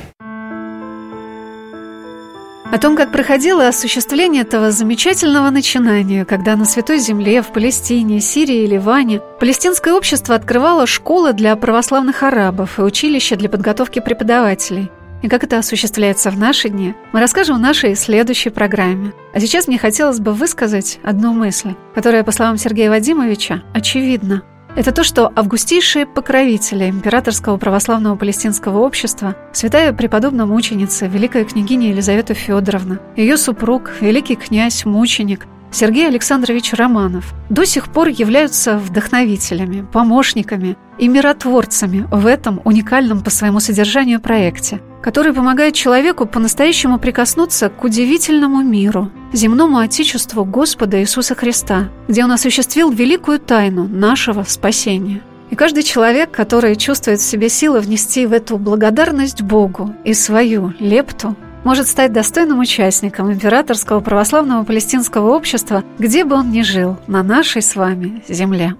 О 2.72 2.78
том, 2.78 2.96
как 2.96 3.12
проходило 3.12 3.68
осуществление 3.68 4.44
этого 4.44 4.72
замечательного 4.72 5.50
начинания, 5.50 6.24
когда 6.24 6.56
на 6.56 6.64
Святой 6.64 7.00
Земле, 7.00 7.42
в 7.42 7.48
Палестине, 7.48 8.22
Сирии 8.22 8.64
и 8.64 8.68
Ливане 8.68 9.20
палестинское 9.42 9.94
общество 9.94 10.36
открывало 10.36 10.88
школы 10.88 11.34
для 11.34 11.54
православных 11.58 12.24
арабов 12.24 12.80
и 12.80 12.84
училища 12.84 13.36
для 13.36 13.50
подготовки 13.50 14.00
преподавателей– 14.00 14.90
и 15.21 15.27
как 15.27 15.43
это 15.43 15.57
осуществляется 15.57 16.31
в 16.31 16.38
наши 16.38 16.69
дни, 16.69 16.95
мы 17.13 17.19
расскажем 17.19 17.57
в 17.57 17.62
нашей 17.62 17.95
следующей 17.95 18.49
программе. 18.49 19.13
А 19.34 19.39
сейчас 19.39 19.67
мне 19.67 19.77
хотелось 19.77 20.19
бы 20.19 20.34
высказать 20.34 20.99
одну 21.03 21.34
мысль, 21.34 21.75
которая, 21.95 22.23
по 22.23 22.31
словам 22.31 22.57
Сергея 22.57 22.89
Вадимовича, 22.89 23.63
очевидна. 23.73 24.43
Это 24.73 24.93
то, 24.93 25.03
что 25.03 25.31
августейшие 25.36 26.05
покровители 26.05 26.89
императорского 26.89 27.57
православного 27.57 28.15
палестинского 28.15 28.79
общества, 28.79 29.36
святая 29.51 29.91
преподобная 29.91 30.45
мученица, 30.45 31.07
великая 31.07 31.43
княгиня 31.43 31.89
Елизавета 31.89 32.34
Федоровна, 32.34 32.99
ее 33.17 33.36
супруг, 33.36 33.91
великий 33.99 34.36
князь, 34.36 34.86
мученик, 34.86 35.45
Сергей 35.73 36.07
Александрович 36.07 36.73
Романов 36.73 37.34
до 37.49 37.65
сих 37.65 37.91
пор 37.91 38.10
являются 38.10 38.77
вдохновителями, 38.77 39.86
помощниками 39.91 40.77
и 40.97 41.07
миротворцами 41.07 42.07
в 42.12 42.25
этом 42.25 42.62
уникальном 42.65 43.23
по 43.23 43.29
своему 43.29 43.62
содержанию 43.62 44.19
проекте, 44.19 44.81
который 45.02 45.34
помогает 45.34 45.74
человеку 45.74 46.26
по-настоящему 46.26 47.00
прикоснуться 47.00 47.70
к 47.70 47.84
удивительному 47.84 48.62
миру, 48.62 49.12
земному 49.34 49.78
Отечеству 49.80 50.46
Господа 50.46 51.02
Иисуса 51.02 51.36
Христа, 51.36 51.90
где 52.08 52.24
Он 52.24 52.32
осуществил 52.32 52.92
великую 52.92 53.40
тайну 53.40 53.88
нашего 53.88 54.44
спасения. 54.44 55.22
И 55.50 55.56
каждый 55.56 55.84
человек, 55.84 56.32
который 56.32 56.76
чувствует 56.76 57.20
в 57.20 57.26
себе 57.26 57.50
силы 57.50 57.82
внести 57.82 58.26
в 58.26 58.32
эту 58.32 58.58
благодарность 58.58 59.42
Богу 59.42 59.94
и 60.06 60.14
свою 60.14 60.74
лепту, 60.80 61.36
может 61.64 61.88
стать 61.88 62.14
достойным 62.14 62.60
участником 62.60 63.32
императорского 63.32 64.00
православного 64.00 64.64
палестинского 64.64 65.32
общества, 65.32 65.84
где 66.00 66.24
бы 66.24 66.36
он 66.36 66.52
ни 66.52 66.62
жил, 66.62 66.98
на 67.08 67.22
нашей 67.22 67.62
с 67.62 67.76
вами 67.76 68.24
земле. 68.28 68.76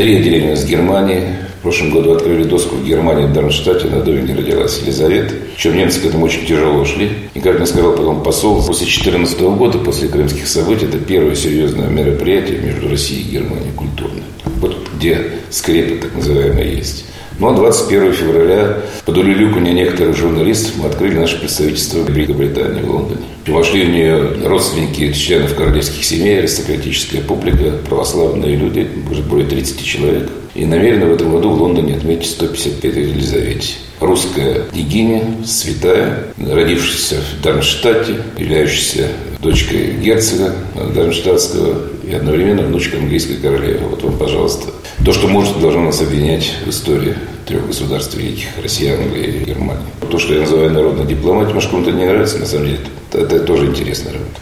Три 0.00 0.16
отделения 0.16 0.56
с 0.56 0.64
Германии. 0.64 1.20
В 1.58 1.62
прошлом 1.62 1.90
году 1.90 2.12
открыли 2.12 2.44
доску 2.44 2.76
в 2.76 2.86
Германии, 2.86 3.26
в 3.26 3.34
Дармштадте, 3.34 3.86
на 3.88 4.00
где 4.00 4.32
родилась 4.32 4.78
Елизавета. 4.78 5.34
Причем 5.54 5.76
немцы 5.76 6.00
к 6.00 6.06
этому 6.06 6.24
очень 6.24 6.46
тяжело 6.46 6.86
шли. 6.86 7.10
И, 7.34 7.40
как 7.40 7.58
мне 7.58 7.66
сказал 7.66 7.92
потом 7.92 8.22
посол, 8.22 8.64
после 8.64 8.86
2014 8.86 9.40
года, 9.40 9.76
после 9.76 10.08
крымских 10.08 10.48
событий, 10.48 10.86
это 10.86 10.96
первое 10.96 11.34
серьезное 11.34 11.88
мероприятие 11.88 12.60
между 12.60 12.88
Россией 12.88 13.28
и 13.28 13.32
Германией 13.32 13.72
культурное. 13.76 14.22
Вот 14.62 14.74
где 14.96 15.32
скрепы 15.50 15.96
так 15.96 16.14
называемые 16.14 16.78
есть. 16.78 17.04
А 17.42 17.52
21 17.54 18.12
февраля 18.12 18.76
под 19.06 19.16
улюлюканье 19.16 19.72
некоторых 19.72 20.14
журналистов 20.14 20.74
мы 20.76 20.88
открыли 20.88 21.16
наше 21.16 21.40
представительство 21.40 22.00
в 22.00 22.10
Великобритании, 22.10 22.82
в 22.82 22.90
Лондоне. 22.90 23.22
Вошли 23.46 23.86
в 23.86 23.90
нее 23.90 24.46
родственники 24.46 25.10
членов 25.14 25.54
королевских 25.54 26.04
семей, 26.04 26.40
аристократическая 26.40 27.22
публика, 27.22 27.72
православные 27.88 28.56
люди, 28.56 28.86
может, 29.08 29.26
более 29.26 29.48
30 29.48 29.82
человек. 29.82 30.28
И 30.54 30.66
намерены 30.66 31.06
в 31.06 31.14
этом 31.14 31.32
году 31.32 31.50
в 31.50 31.62
Лондоне 31.62 31.96
отметить 31.96 32.30
155 32.30 32.94
Елизавете. 32.94 33.74
Русская 34.00 34.62
княгиня, 34.72 35.22
святая, 35.46 36.24
родившаяся 36.38 37.16
в 37.16 37.42
Дармштадте, 37.42 38.16
являющаяся 38.36 39.08
дочкой 39.40 39.94
герцога 40.02 40.54
Дармштадтского 40.94 41.76
и 42.06 42.14
одновременно 42.14 42.62
внучка 42.62 42.98
английской 42.98 43.36
королевы. 43.36 43.88
Вот 43.88 44.02
вам, 44.02 44.18
пожалуйста, 44.18 44.72
то, 45.04 45.12
что 45.12 45.28
может, 45.28 45.58
должно 45.60 45.84
нас 45.84 46.00
объединять 46.02 46.52
в 46.66 46.70
истории 46.70 47.14
трех 47.46 47.66
государств 47.66 48.14
великих, 48.16 48.48
России, 48.62 48.88
Англии 48.88 49.42
и 49.42 49.44
Германии. 49.44 49.86
То, 50.10 50.18
что 50.18 50.34
я 50.34 50.40
называю 50.40 50.72
народной 50.72 51.06
дипломатией, 51.06 51.54
может, 51.54 51.70
кому-то 51.70 51.90
не 51.92 52.04
нравится, 52.04 52.38
на 52.38 52.46
самом 52.46 52.66
деле, 52.66 52.78
это, 53.10 53.18
это 53.20 53.40
тоже 53.40 53.66
интересная 53.66 54.14
работа. 54.14 54.40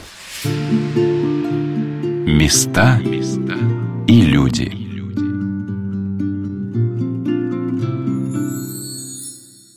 Места 2.31 3.01
и 4.07 4.21
люди. 4.23 4.89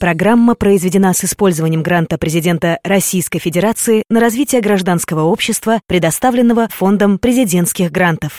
Программа 0.02 0.56
произведена 0.56 1.14
с 1.14 1.24
использованием 1.24 1.84
гранта 1.84 2.18
президента 2.18 2.80
Российской 2.84 3.38
Федерации 3.38 4.02
на 4.10 4.20
развитие 4.20 4.60
гражданского 4.60 5.26
общества, 5.26 5.80
предоставленного 5.86 6.70
Фондом 6.72 7.20
президентских 7.20 7.92
грантов. 7.92 8.32